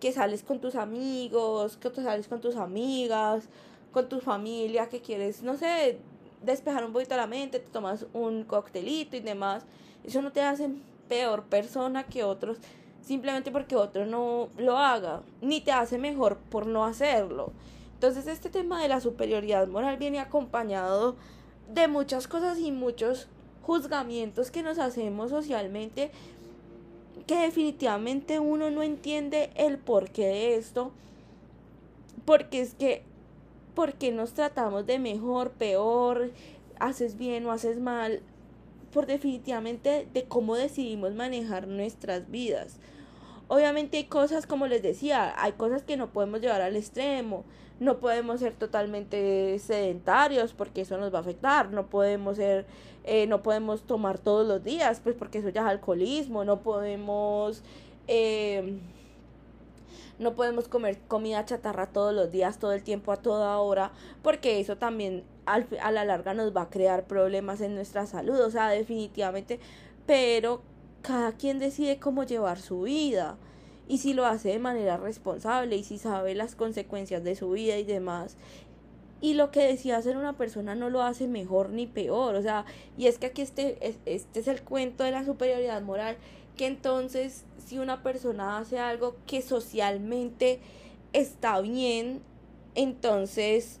que 0.00 0.12
sales 0.12 0.42
con 0.42 0.60
tus 0.60 0.74
amigos, 0.74 1.76
que 1.76 1.90
te 1.90 2.02
sales 2.02 2.28
con 2.28 2.40
tus 2.40 2.56
amigas, 2.56 3.48
con 3.92 4.08
tu 4.08 4.20
familia, 4.20 4.88
que 4.88 5.00
quieres, 5.00 5.42
no 5.42 5.56
sé, 5.56 5.98
despejar 6.42 6.84
un 6.84 6.92
poquito 6.92 7.16
la 7.16 7.26
mente, 7.26 7.60
te 7.60 7.70
tomas 7.70 8.06
un 8.12 8.44
coctelito 8.44 9.16
y 9.16 9.20
demás. 9.20 9.64
Eso 10.04 10.22
no 10.22 10.32
te 10.32 10.42
hace 10.42 10.70
peor 11.08 11.44
persona 11.44 12.04
que 12.04 12.24
otros 12.24 12.58
simplemente 13.02 13.50
porque 13.50 13.76
otro 13.76 14.06
no 14.06 14.48
lo 14.56 14.78
haga, 14.78 15.22
ni 15.40 15.60
te 15.60 15.72
hace 15.72 15.98
mejor 15.98 16.38
por 16.38 16.66
no 16.66 16.84
hacerlo. 16.84 17.52
Entonces 17.94 18.26
este 18.26 18.48
tema 18.48 18.82
de 18.82 18.88
la 18.88 19.00
superioridad 19.00 19.68
moral 19.68 19.96
viene 19.96 20.20
acompañado 20.20 21.16
de 21.68 21.88
muchas 21.88 22.26
cosas 22.26 22.58
y 22.58 22.72
muchos 22.72 23.28
juzgamientos 23.62 24.50
que 24.50 24.62
nos 24.62 24.78
hacemos 24.78 25.30
socialmente 25.30 26.10
que 27.26 27.36
definitivamente 27.36 28.38
uno 28.38 28.70
no 28.70 28.82
entiende 28.82 29.50
el 29.56 29.78
porqué 29.78 30.26
de 30.26 30.54
esto, 30.56 30.92
porque 32.24 32.60
es 32.60 32.74
que, 32.74 33.02
porque 33.74 34.12
nos 34.12 34.32
tratamos 34.32 34.86
de 34.86 34.98
mejor, 34.98 35.50
peor, 35.52 36.30
haces 36.78 37.16
bien 37.16 37.46
o 37.46 37.52
haces 37.52 37.80
mal, 37.80 38.20
por 38.92 39.06
definitivamente 39.06 40.06
de 40.12 40.24
cómo 40.24 40.56
decidimos 40.56 41.14
manejar 41.14 41.66
nuestras 41.66 42.30
vidas. 42.30 42.78
Obviamente 43.48 43.98
hay 43.98 44.04
cosas, 44.04 44.46
como 44.46 44.66
les 44.66 44.82
decía, 44.82 45.34
hay 45.36 45.52
cosas 45.52 45.82
que 45.82 45.96
no 45.96 46.10
podemos 46.10 46.40
llevar 46.40 46.62
al 46.62 46.74
extremo. 46.74 47.44
No 47.80 47.98
podemos 47.98 48.40
ser 48.40 48.54
totalmente 48.54 49.58
sedentarios 49.58 50.54
porque 50.54 50.82
eso 50.82 50.96
nos 50.96 51.12
va 51.12 51.18
a 51.18 51.20
afectar. 51.20 51.70
No 51.70 51.86
podemos 51.88 52.36
ser, 52.36 52.64
eh, 53.04 53.26
no 53.26 53.42
podemos 53.42 53.82
tomar 53.82 54.18
todos 54.18 54.46
los 54.46 54.62
días, 54.62 55.00
pues 55.02 55.16
porque 55.16 55.38
eso 55.38 55.48
ya 55.48 55.62
es 55.62 55.66
alcoholismo. 55.66 56.44
No 56.44 56.60
podemos, 56.60 57.62
eh, 58.08 58.78
no 60.18 60.34
podemos 60.34 60.68
comer 60.68 60.98
comida 61.08 61.44
chatarra 61.44 61.86
todos 61.86 62.14
los 62.14 62.30
días, 62.30 62.58
todo 62.58 62.72
el 62.72 62.82
tiempo, 62.82 63.12
a 63.12 63.16
toda 63.16 63.58
hora, 63.58 63.92
porque 64.22 64.60
eso 64.60 64.76
también 64.76 65.24
a 65.46 65.90
la 65.90 66.04
larga 66.04 66.34
nos 66.34 66.56
va 66.56 66.62
a 66.62 66.70
crear 66.70 67.04
problemas 67.06 67.60
en 67.60 67.74
nuestra 67.74 68.06
salud. 68.06 68.40
O 68.40 68.50
sea, 68.50 68.68
definitivamente, 68.68 69.58
pero 70.06 70.62
cada 71.02 71.32
quien 71.32 71.58
decide 71.58 71.98
cómo 71.98 72.24
llevar 72.24 72.60
su 72.60 72.82
vida 72.82 73.36
y 73.88 73.98
si 73.98 74.14
lo 74.14 74.24
hace 74.24 74.50
de 74.50 74.58
manera 74.60 74.96
responsable 74.96 75.76
y 75.76 75.84
si 75.84 75.98
sabe 75.98 76.34
las 76.34 76.54
consecuencias 76.54 77.24
de 77.24 77.34
su 77.34 77.50
vida 77.50 77.76
y 77.76 77.84
demás. 77.84 78.36
Y 79.22 79.34
lo 79.34 79.50
que 79.50 79.60
decía 79.60 79.96
hacer 79.96 80.16
una 80.16 80.36
persona 80.36 80.74
no 80.74 80.90
lo 80.90 81.02
hace 81.02 81.28
mejor 81.28 81.70
ni 81.70 81.86
peor, 81.86 82.34
o 82.34 82.42
sea, 82.42 82.66
y 82.98 83.06
es 83.06 83.18
que 83.18 83.26
aquí 83.26 83.40
este, 83.40 83.78
este 84.04 84.40
es 84.40 84.48
el 84.48 84.62
cuento 84.62 85.04
de 85.04 85.12
la 85.12 85.24
superioridad 85.24 85.80
moral, 85.80 86.18
que 86.56 86.66
entonces 86.66 87.44
si 87.64 87.78
una 87.78 88.02
persona 88.02 88.58
hace 88.58 88.78
algo 88.78 89.14
que 89.26 89.40
socialmente 89.40 90.58
está 91.12 91.60
bien, 91.60 92.20
entonces 92.74 93.78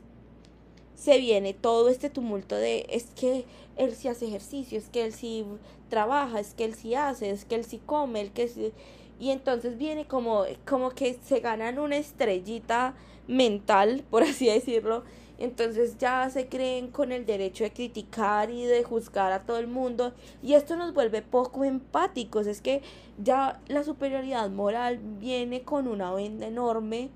se 0.94 1.18
viene 1.18 1.54
todo 1.54 1.88
este 1.88 2.08
tumulto 2.08 2.54
de 2.54 2.86
es 2.88 3.06
que 3.16 3.44
él 3.76 3.94
sí 3.96 4.06
hace 4.06 4.26
ejercicio, 4.28 4.78
es 4.78 4.88
que 4.88 5.04
él 5.04 5.12
sí 5.12 5.44
trabaja, 5.88 6.38
es 6.38 6.54
que 6.54 6.64
él 6.64 6.74
sí 6.74 6.94
hace, 6.94 7.30
es 7.30 7.44
que 7.44 7.56
él 7.56 7.64
sí 7.64 7.80
come, 7.84 8.20
el 8.20 8.30
que 8.30 8.72
y 9.18 9.30
entonces 9.30 9.76
viene 9.76 10.06
como 10.06 10.44
como 10.66 10.90
que 10.90 11.18
se 11.24 11.40
ganan 11.40 11.78
una 11.80 11.96
estrellita 11.96 12.94
mental, 13.26 14.04
por 14.10 14.22
así 14.22 14.46
decirlo, 14.46 15.02
entonces 15.42 15.98
ya 15.98 16.30
se 16.30 16.46
creen 16.46 16.88
con 16.88 17.10
el 17.10 17.26
derecho 17.26 17.64
de 17.64 17.72
criticar 17.72 18.48
y 18.48 18.64
de 18.64 18.84
juzgar 18.84 19.32
a 19.32 19.42
todo 19.42 19.58
el 19.58 19.66
mundo. 19.66 20.12
Y 20.40 20.54
esto 20.54 20.76
nos 20.76 20.94
vuelve 20.94 21.20
poco 21.20 21.64
empáticos, 21.64 22.46
es 22.46 22.60
que 22.60 22.80
ya 23.18 23.60
la 23.66 23.82
superioridad 23.82 24.48
moral 24.50 25.00
viene 25.18 25.62
con 25.62 25.88
una 25.88 26.14
venda 26.14 26.46
enorme 26.46 27.10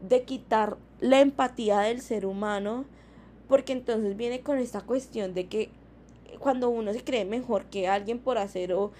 de 0.00 0.22
quitar 0.22 0.78
la 1.00 1.20
empatía 1.20 1.80
del 1.80 2.00
ser 2.00 2.24
humano 2.24 2.86
porque 3.48 3.72
entonces 3.72 4.16
viene 4.16 4.40
con 4.40 4.58
esta 4.58 4.80
cuestión 4.80 5.34
de 5.34 5.46
que 5.46 5.70
cuando 6.38 6.70
uno 6.70 6.92
se 6.92 7.04
cree 7.04 7.26
mejor 7.26 7.64
que 7.66 7.86
alguien 7.88 8.18
por 8.18 8.38
hacer 8.38 8.72
o, 8.72 8.92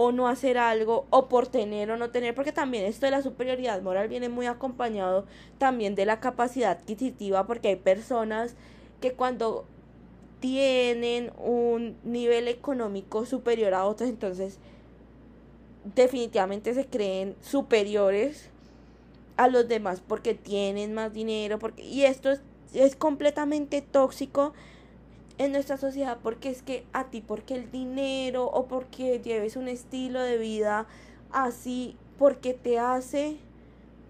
o 0.00 0.12
no 0.12 0.28
hacer 0.28 0.58
algo, 0.58 1.06
o 1.10 1.28
por 1.28 1.48
tener 1.48 1.90
o 1.90 1.96
no 1.96 2.10
tener, 2.10 2.32
porque 2.32 2.52
también 2.52 2.84
esto 2.84 3.06
de 3.06 3.10
la 3.10 3.20
superioridad 3.20 3.82
moral 3.82 4.06
viene 4.06 4.28
muy 4.28 4.46
acompañado 4.46 5.26
también 5.58 5.96
de 5.96 6.06
la 6.06 6.20
capacidad 6.20 6.70
adquisitiva, 6.70 7.48
porque 7.48 7.66
hay 7.66 7.76
personas 7.76 8.54
que 9.00 9.14
cuando 9.14 9.64
tienen 10.38 11.32
un 11.36 11.96
nivel 12.04 12.46
económico 12.46 13.26
superior 13.26 13.74
a 13.74 13.86
otros, 13.86 14.08
entonces 14.08 14.60
definitivamente 15.96 16.74
se 16.74 16.86
creen 16.86 17.34
superiores 17.40 18.50
a 19.36 19.48
los 19.48 19.66
demás 19.66 20.00
porque 20.06 20.32
tienen 20.34 20.94
más 20.94 21.12
dinero, 21.12 21.58
porque 21.58 21.82
y 21.82 22.04
esto 22.04 22.30
es 22.30 22.40
es 22.74 22.96
completamente 22.96 23.82
tóxico 23.82 24.52
en 25.38 25.52
nuestra 25.52 25.76
sociedad 25.76 26.18
porque 26.22 26.50
es 26.50 26.62
que 26.62 26.84
a 26.92 27.04
ti, 27.04 27.20
porque 27.20 27.54
el 27.54 27.70
dinero 27.70 28.44
o 28.46 28.66
porque 28.66 29.20
lleves 29.20 29.56
un 29.56 29.68
estilo 29.68 30.20
de 30.20 30.36
vida 30.36 30.86
así, 31.32 31.96
porque 32.18 32.54
te 32.54 32.78
hace 32.78 33.38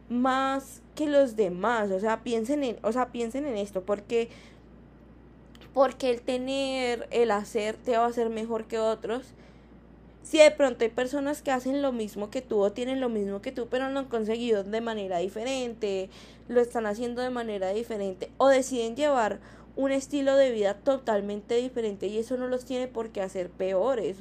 más 0.08 0.82
que 0.94 1.06
los 1.06 1.36
demás, 1.36 1.90
o 1.90 2.00
sea, 2.00 2.22
piensen 2.22 2.64
en, 2.64 2.78
o 2.82 2.92
sea, 2.92 3.12
piensen 3.12 3.46
en 3.46 3.56
esto, 3.56 3.82
porque 3.82 4.28
porque 5.74 6.10
el 6.10 6.22
tener, 6.22 7.06
el 7.12 7.30
hacer 7.30 7.76
te 7.76 7.96
va 7.96 8.04
a 8.04 8.08
hacer 8.08 8.30
mejor 8.30 8.64
que 8.64 8.78
otros. 8.78 9.22
Si 10.24 10.38
de 10.38 10.50
pronto 10.50 10.84
hay 10.84 10.90
personas 10.90 11.40
que 11.40 11.52
hacen 11.52 11.82
lo 11.82 11.92
mismo 11.92 12.30
que 12.30 12.42
tú 12.42 12.58
o 12.58 12.72
tienen 12.72 13.00
lo 13.00 13.08
mismo 13.08 13.40
que 13.40 13.52
tú, 13.52 13.68
pero 13.70 13.88
lo 13.88 13.98
han 14.00 14.06
conseguido 14.06 14.64
de 14.64 14.80
manera 14.80 15.18
diferente, 15.18 16.10
lo 16.48 16.60
están 16.60 16.86
haciendo 16.86 17.22
de 17.22 17.30
manera 17.30 17.68
diferente 17.70 18.30
o 18.38 18.48
deciden 18.48 18.96
llevar 18.96 19.38
un 19.78 19.92
estilo 19.92 20.34
de 20.34 20.50
vida 20.50 20.74
totalmente 20.74 21.54
diferente 21.54 22.08
y 22.08 22.18
eso 22.18 22.36
no 22.36 22.48
los 22.48 22.64
tiene 22.64 22.88
por 22.88 23.10
qué 23.10 23.20
hacer 23.20 23.48
peores. 23.48 24.16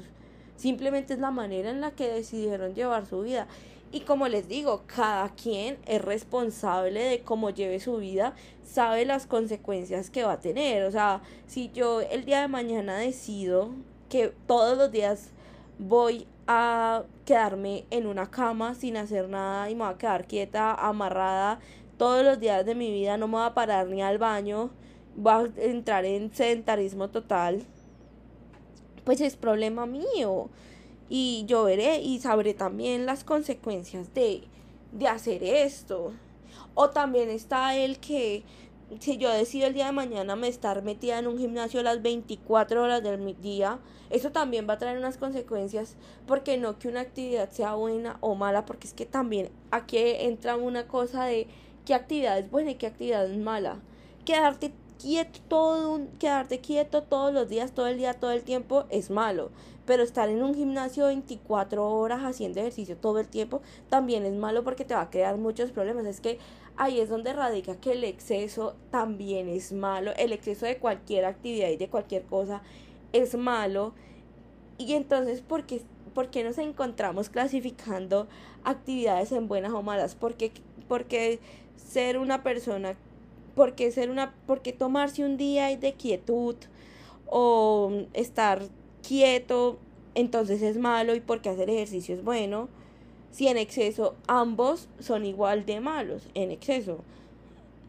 Simplemente 0.55 1.15
es 1.15 1.19
la 1.19 1.31
manera 1.31 1.71
en 1.71 1.81
la 1.81 1.89
que 1.89 2.07
decidieron 2.07 2.75
llevar 2.75 3.07
su 3.07 3.21
vida. 3.21 3.47
Y 3.91 4.01
como 4.01 4.27
les 4.27 4.47
digo, 4.47 4.83
cada 4.85 5.29
quien 5.29 5.79
es 5.87 5.99
responsable 5.99 7.03
de 7.03 7.21
cómo 7.21 7.49
lleve 7.49 7.79
su 7.79 7.97
vida, 7.97 8.35
sabe 8.63 9.03
las 9.03 9.25
consecuencias 9.25 10.11
que 10.11 10.23
va 10.23 10.33
a 10.33 10.39
tener. 10.39 10.83
O 10.83 10.91
sea, 10.91 11.21
si 11.47 11.71
yo 11.73 12.01
el 12.01 12.25
día 12.25 12.41
de 12.41 12.47
mañana 12.47 12.99
decido 12.99 13.71
que 14.09 14.31
todos 14.45 14.77
los 14.77 14.91
días 14.91 15.31
voy 15.79 16.27
a 16.45 17.03
quedarme 17.25 17.85
en 17.89 18.05
una 18.05 18.29
cama 18.29 18.75
sin 18.75 18.95
hacer 18.95 19.27
nada 19.27 19.71
y 19.71 19.75
me 19.75 19.85
voy 19.85 19.95
a 19.95 19.97
quedar 19.97 20.27
quieta, 20.27 20.75
amarrada 20.75 21.59
todos 21.97 22.23
los 22.23 22.39
días 22.39 22.63
de 22.63 22.75
mi 22.75 22.91
vida, 22.91 23.17
no 23.17 23.27
me 23.27 23.37
voy 23.37 23.47
a 23.47 23.55
parar 23.55 23.87
ni 23.87 24.03
al 24.03 24.19
baño, 24.19 24.69
va 25.17 25.39
a 25.39 25.49
entrar 25.57 26.05
en 26.05 26.33
sedentarismo 26.33 27.09
total, 27.09 27.63
pues 29.03 29.21
es 29.21 29.35
problema 29.35 29.85
mío. 29.85 30.49
Y 31.09 31.45
yo 31.47 31.63
veré 31.63 32.01
y 32.01 32.19
sabré 32.19 32.53
también 32.53 33.05
las 33.05 33.23
consecuencias 33.23 34.13
de, 34.13 34.43
de 34.91 35.07
hacer 35.07 35.43
esto. 35.43 36.11
O 36.73 36.89
también 36.89 37.29
está 37.29 37.75
el 37.75 37.99
que 37.99 38.43
si 38.99 39.17
yo 39.17 39.29
decido 39.31 39.67
el 39.67 39.73
día 39.73 39.87
de 39.87 39.91
mañana 39.91 40.35
me 40.35 40.47
estar 40.47 40.81
metida 40.81 41.19
en 41.19 41.27
un 41.27 41.37
gimnasio 41.37 41.83
las 41.83 42.01
24 42.01 42.83
horas 42.83 43.03
del 43.03 43.35
día, 43.41 43.79
eso 44.09 44.31
también 44.31 44.67
va 44.69 44.73
a 44.73 44.77
traer 44.77 44.97
unas 44.97 45.17
consecuencias, 45.17 45.95
porque 46.25 46.57
no 46.57 46.79
que 46.79 46.87
una 46.87 47.01
actividad 47.01 47.49
sea 47.49 47.73
buena 47.73 48.17
o 48.21 48.35
mala, 48.35 48.65
porque 48.65 48.87
es 48.87 48.93
que 48.93 49.05
también 49.05 49.49
aquí 49.71 49.97
entra 49.97 50.55
una 50.55 50.87
cosa 50.87 51.25
de 51.25 51.47
qué 51.85 51.93
actividad 51.93 52.37
es 52.39 52.49
buena 52.49 52.71
y 52.71 52.75
qué 52.75 52.87
actividad 52.87 53.29
es 53.29 53.37
mala. 53.37 53.79
Quedarte 54.23 54.71
quieto 55.01 55.39
todo 55.47 55.99
quedarte 56.19 56.59
quieto 56.59 57.03
todos 57.03 57.33
los 57.33 57.47
días, 57.49 57.71
todo 57.71 57.87
el 57.87 57.97
día, 57.97 58.13
todo 58.13 58.31
el 58.31 58.43
tiempo 58.43 58.85
es 58.89 59.09
malo. 59.09 59.49
Pero 59.85 60.03
estar 60.03 60.27
en 60.27 60.43
un 60.43 60.53
gimnasio 60.53 61.05
24 61.05 61.89
horas 61.89 62.21
haciendo 62.23 62.59
ejercicio 62.59 62.97
todo 62.97 63.19
el 63.19 63.27
tiempo 63.27 63.61
también 63.89 64.25
es 64.25 64.33
malo 64.33 64.63
porque 64.63 64.83
te 64.83 64.93
va 64.93 65.01
a 65.01 65.09
crear 65.09 65.37
muchos 65.37 65.71
problemas. 65.71 66.05
Es 66.05 66.19
que 66.19 66.39
ahí 66.75 66.99
es 66.99 67.09
donde 67.09 67.33
radica 67.33 67.77
que 67.77 67.93
el 67.93 68.03
exceso 68.03 68.75
también 68.91 69.47
es 69.47 69.71
malo. 69.71 70.11
El 70.17 70.33
exceso 70.33 70.65
de 70.65 70.77
cualquier 70.77 71.25
actividad 71.25 71.69
y 71.69 71.77
de 71.77 71.89
cualquier 71.89 72.23
cosa 72.23 72.61
es 73.13 73.37
malo. 73.37 73.93
Y 74.77 74.93
entonces, 74.93 75.41
¿por 75.41 75.65
qué, 75.65 75.81
por 76.13 76.29
qué 76.29 76.43
nos 76.43 76.57
encontramos 76.57 77.29
clasificando 77.29 78.27
actividades 78.63 79.31
en 79.31 79.47
buenas 79.47 79.71
o 79.71 79.81
malas? 79.83 80.15
Porque, 80.15 80.51
porque 80.87 81.39
ser 81.75 82.17
una 82.17 82.43
persona 82.43 82.95
porque 83.57 83.91
ser 83.91 84.11
una 84.11 84.35
porque 84.45 84.71
tomarse 84.71 85.25
un 85.25 85.35
día 85.35 85.75
de 85.75 85.93
quietud 85.93 86.55
o 87.25 87.91
estar 88.13 88.61
quieto 89.05 89.79
entonces 90.13 90.61
es 90.61 90.77
malo 90.77 91.15
y 91.15 91.21
porque 91.21 91.49
hacer 91.49 91.69
ejercicio 91.69 92.15
es 92.15 92.23
bueno. 92.23 92.69
Si 93.31 93.47
en 93.47 93.57
exceso 93.57 94.15
ambos 94.27 94.87
son 94.99 95.25
igual 95.25 95.65
de 95.65 95.79
malos 95.79 96.29
en 96.35 96.51
exceso. 96.51 96.99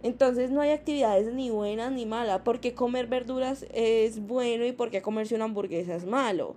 Entonces 0.02 0.50
no 0.50 0.62
hay 0.62 0.70
actividades 0.70 1.32
ni 1.34 1.50
buenas 1.50 1.92
ni 1.92 2.06
malas 2.06 2.40
porque 2.44 2.72
comer 2.72 3.06
verduras 3.06 3.66
es 3.74 4.26
bueno 4.26 4.64
y 4.64 4.72
porque 4.72 5.02
comerse 5.02 5.34
una 5.34 5.44
hamburguesa 5.44 5.94
es 5.94 6.06
malo. 6.06 6.56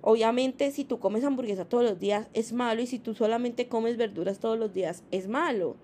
Obviamente 0.00 0.70
si 0.70 0.84
tú 0.84 0.98
comes 0.98 1.24
hamburguesa 1.24 1.66
todos 1.66 1.84
los 1.84 2.00
días 2.00 2.28
es 2.32 2.54
malo 2.54 2.80
y 2.80 2.86
si 2.86 2.98
tú 2.98 3.14
solamente 3.14 3.68
comes 3.68 3.98
verduras 3.98 4.38
todos 4.38 4.58
los 4.58 4.72
días 4.72 5.04
es 5.10 5.28
malo 5.28 5.76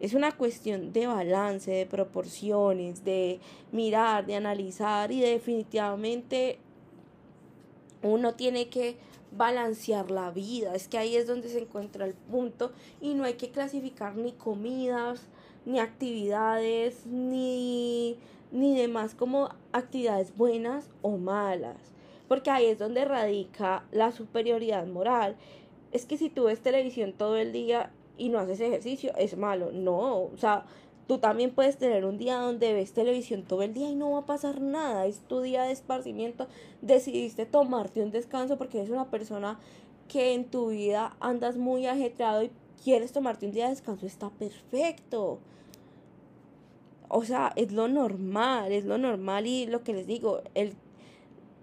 es 0.00 0.14
una 0.14 0.32
cuestión 0.32 0.92
de 0.92 1.06
balance, 1.06 1.70
de 1.70 1.86
proporciones, 1.86 3.04
de 3.04 3.40
mirar, 3.72 4.26
de 4.26 4.36
analizar 4.36 5.10
y 5.10 5.20
definitivamente 5.20 6.58
uno 8.02 8.34
tiene 8.34 8.68
que 8.68 8.96
balancear 9.32 10.10
la 10.10 10.30
vida. 10.30 10.74
Es 10.74 10.88
que 10.88 10.98
ahí 10.98 11.16
es 11.16 11.26
donde 11.26 11.48
se 11.48 11.60
encuentra 11.60 12.06
el 12.06 12.14
punto 12.14 12.72
y 13.00 13.14
no 13.14 13.24
hay 13.24 13.34
que 13.34 13.50
clasificar 13.50 14.16
ni 14.16 14.32
comidas, 14.32 15.26
ni 15.66 15.80
actividades, 15.80 17.04
ni, 17.06 18.16
ni 18.52 18.76
demás 18.76 19.14
como 19.14 19.50
actividades 19.72 20.36
buenas 20.36 20.88
o 21.02 21.18
malas. 21.18 21.76
Porque 22.28 22.50
ahí 22.50 22.66
es 22.66 22.78
donde 22.78 23.04
radica 23.04 23.84
la 23.90 24.12
superioridad 24.12 24.86
moral. 24.86 25.36
Es 25.92 26.06
que 26.06 26.18
si 26.18 26.28
tú 26.30 26.44
ves 26.44 26.60
televisión 26.60 27.12
todo 27.12 27.36
el 27.36 27.52
día 27.52 27.90
y 28.18 28.28
no 28.28 28.38
haces 28.38 28.60
ejercicio, 28.60 29.12
es 29.16 29.36
malo. 29.36 29.70
No, 29.72 30.24
o 30.24 30.36
sea, 30.36 30.64
tú 31.06 31.18
también 31.18 31.52
puedes 31.52 31.78
tener 31.78 32.04
un 32.04 32.18
día 32.18 32.36
donde 32.38 32.74
ves 32.74 32.92
televisión 32.92 33.42
todo 33.42 33.62
el 33.62 33.72
día 33.72 33.88
y 33.88 33.94
no 33.94 34.10
va 34.10 34.20
a 34.20 34.26
pasar 34.26 34.60
nada. 34.60 35.06
Es 35.06 35.20
tu 35.20 35.40
día 35.40 35.62
de 35.62 35.72
esparcimiento. 35.72 36.48
Decidiste 36.82 37.46
tomarte 37.46 38.02
un 38.02 38.10
descanso 38.10 38.58
porque 38.58 38.78
eres 38.78 38.90
una 38.90 39.10
persona 39.10 39.58
que 40.08 40.34
en 40.34 40.44
tu 40.44 40.68
vida 40.68 41.16
andas 41.20 41.56
muy 41.56 41.86
ajetreado 41.86 42.42
y 42.42 42.50
quieres 42.82 43.12
tomarte 43.12 43.46
un 43.46 43.52
día 43.52 43.64
de 43.64 43.70
descanso. 43.70 44.04
Está 44.04 44.30
perfecto. 44.30 45.38
O 47.08 47.24
sea, 47.24 47.52
es 47.56 47.72
lo 47.72 47.88
normal, 47.88 48.72
es 48.72 48.84
lo 48.84 48.98
normal 48.98 49.46
y 49.46 49.66
lo 49.66 49.82
que 49.82 49.94
les 49.94 50.06
digo, 50.06 50.42
el, 50.54 50.74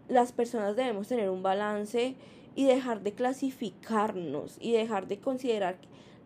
las 0.07 0.31
personas 0.31 0.75
debemos 0.75 1.07
tener 1.07 1.29
un 1.29 1.43
balance 1.43 2.15
y 2.55 2.65
dejar 2.65 3.01
de 3.01 3.13
clasificarnos 3.13 4.57
y 4.59 4.71
dejar 4.71 5.07
de 5.07 5.19
considerar 5.19 5.77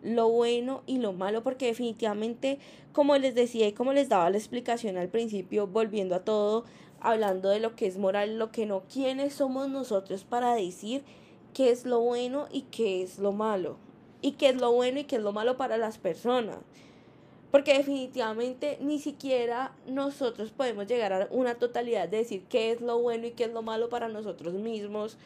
lo 0.02 0.28
bueno 0.28 0.82
y 0.86 0.98
lo 0.98 1.12
malo, 1.12 1.42
porque 1.42 1.66
definitivamente, 1.66 2.58
como 2.92 3.16
les 3.16 3.34
decía 3.34 3.68
y 3.68 3.72
como 3.72 3.92
les 3.92 4.08
daba 4.08 4.30
la 4.30 4.38
explicación 4.38 4.96
al 4.96 5.08
principio, 5.08 5.66
volviendo 5.66 6.14
a 6.14 6.24
todo, 6.24 6.64
hablando 7.00 7.48
de 7.48 7.60
lo 7.60 7.76
que 7.76 7.86
es 7.86 7.98
moral, 7.98 8.38
lo 8.38 8.50
que 8.50 8.66
no, 8.66 8.82
¿quiénes 8.92 9.34
somos 9.34 9.68
nosotros 9.68 10.24
para 10.24 10.54
decir 10.54 11.02
qué 11.54 11.70
es 11.70 11.84
lo 11.84 12.00
bueno 12.00 12.46
y 12.50 12.62
qué 12.62 13.02
es 13.02 13.18
lo 13.18 13.32
malo? 13.32 13.76
Y 14.22 14.32
qué 14.32 14.50
es 14.50 14.56
lo 14.56 14.72
bueno 14.72 15.00
y 15.00 15.04
qué 15.04 15.16
es 15.16 15.22
lo 15.22 15.32
malo 15.32 15.56
para 15.56 15.78
las 15.78 15.98
personas. 15.98 16.58
Porque 17.50 17.76
definitivamente 17.76 18.78
ni 18.80 18.98
siquiera 19.00 19.72
nosotros 19.86 20.52
podemos 20.52 20.86
llegar 20.86 21.12
a 21.12 21.28
una 21.30 21.56
totalidad 21.56 22.08
de 22.08 22.18
decir 22.18 22.44
qué 22.48 22.70
es 22.70 22.80
lo 22.80 22.98
bueno 22.98 23.26
y 23.26 23.32
qué 23.32 23.44
es 23.44 23.52
lo 23.52 23.62
malo 23.62 23.88
para 23.88 24.08
nosotros 24.08 24.54
mismos 24.54 25.16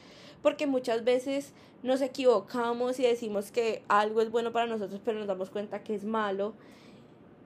porque 0.45 0.67
muchas 0.67 1.05
veces 1.05 1.55
nos 1.83 2.03
equivocamos 2.03 3.01
y 3.01 3.05
decimos 3.05 3.51
que 3.51 3.83
algo 3.89 4.21
es 4.21 4.31
bueno 4.31 4.53
para 4.53 4.67
nosotros, 4.67 5.01
pero 5.03 5.19
nos 5.19 5.27
damos 5.27 5.49
cuenta 5.49 5.83
que 5.83 5.95
es 5.95 6.05
malo. 6.05 6.53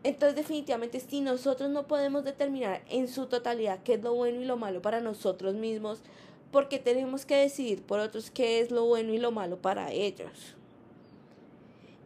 Entonces 0.03 0.35
definitivamente 0.35 0.99
si 0.99 1.21
nosotros 1.21 1.71
no 1.71 1.87
podemos 1.87 2.25
determinar 2.25 2.83
en 2.89 3.07
su 3.07 3.27
totalidad 3.27 3.85
qué 3.85 3.95
es 3.95 4.03
lo 4.03 4.15
bueno 4.15 4.41
y 4.41 4.47
lo 4.47 4.57
malo 4.57 4.83
para 4.83 5.01
nosotros 5.01 5.55
mismos, 5.55 6.01
porque 6.51 6.81
tenemos 6.81 7.25
que 7.25 7.37
decidir 7.37 7.83
por 7.83 8.01
otros 8.01 8.33
qué 8.33 8.59
es 8.59 8.73
lo 8.73 8.85
bueno 8.85 9.13
y 9.15 9.19
lo 9.19 9.31
malo 9.31 9.59
para 9.59 9.93
ellos. 9.93 10.58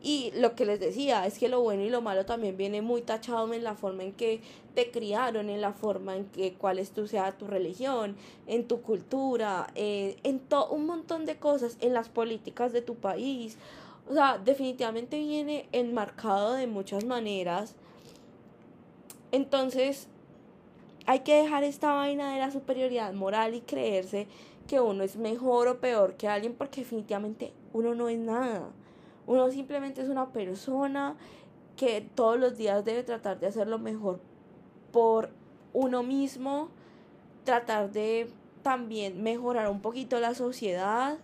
Y 0.03 0.33
lo 0.35 0.57
que 0.57 0.67
les 0.67 0.81
decía 0.81 1.27
es 1.27 1.39
que 1.39 1.49
lo 1.49 1.61
bueno 1.61 1.85
y 1.85 1.91
lo 1.91 2.03
malo 2.03 2.27
también 2.27 2.57
viene 2.57 2.83
muy 2.83 3.03
tachado 3.03 3.53
en 3.55 3.63
la 3.63 3.77
forma 3.77 4.03
en 4.03 4.13
que 4.13 4.41
te 4.75 4.91
criaron, 4.91 5.49
en 5.49 5.61
la 5.61 5.73
forma 5.73 6.17
en 6.17 6.25
que 6.27 6.55
cuál 6.55 6.81
es 6.81 6.91
tu 6.91 7.07
sea 7.07 7.39
tu 7.39 7.47
religión, 7.47 8.17
en 8.49 8.67
tu 8.67 8.83
cultura, 8.83 9.69
eh, 9.77 10.17
en 10.25 10.41
todo 10.41 10.71
un 10.71 10.87
montón 10.87 11.25
de 11.25 11.37
cosas, 11.37 11.77
en 11.81 11.95
las 11.95 12.09
políticas 12.09 12.73
de 12.73 12.83
tu 12.83 12.97
país. 12.97 13.57
O 14.11 14.15
sea, 14.15 14.39
definitivamente 14.39 15.19
viene 15.21 15.69
enmarcado 15.71 16.55
de 16.55 16.67
muchas 16.67 17.05
maneras. 17.05 17.77
Entonces, 19.31 20.09
hay 21.07 21.21
que 21.21 21.35
dejar 21.43 21.63
esta 21.63 21.93
vaina 21.93 22.33
de 22.33 22.41
la 22.41 22.51
superioridad 22.51 23.13
moral 23.13 23.55
y 23.55 23.61
creerse 23.61 24.27
que 24.67 24.81
uno 24.81 25.05
es 25.05 25.17
mejor 25.17 25.69
o 25.69 25.79
peor 25.79 26.15
que 26.15 26.27
alguien 26.27 26.55
porque 26.55 26.81
definitivamente 26.81 27.53
uno 27.73 27.95
no 27.95 28.09
es 28.09 28.19
nada. 28.19 28.71
Uno 29.27 29.51
simplemente 29.51 30.03
es 30.03 30.09
una 30.09 30.33
persona 30.33 31.17
que 31.77 32.07
todos 32.15 32.39
los 32.39 32.57
días 32.57 32.85
debe 32.85 33.03
tratar 33.03 33.41
de 33.41 33.47
hacer 33.47 33.67
lo 33.67 33.79
mejor 33.79 34.21
por 34.93 35.31
uno 35.73 36.03
mismo, 36.03 36.69
tratar 37.45 37.91
de 37.91 38.29
también 38.63 39.23
mejorar 39.23 39.69
un 39.69 39.81
poquito 39.81 40.21
la 40.21 40.35
sociedad 40.35 41.19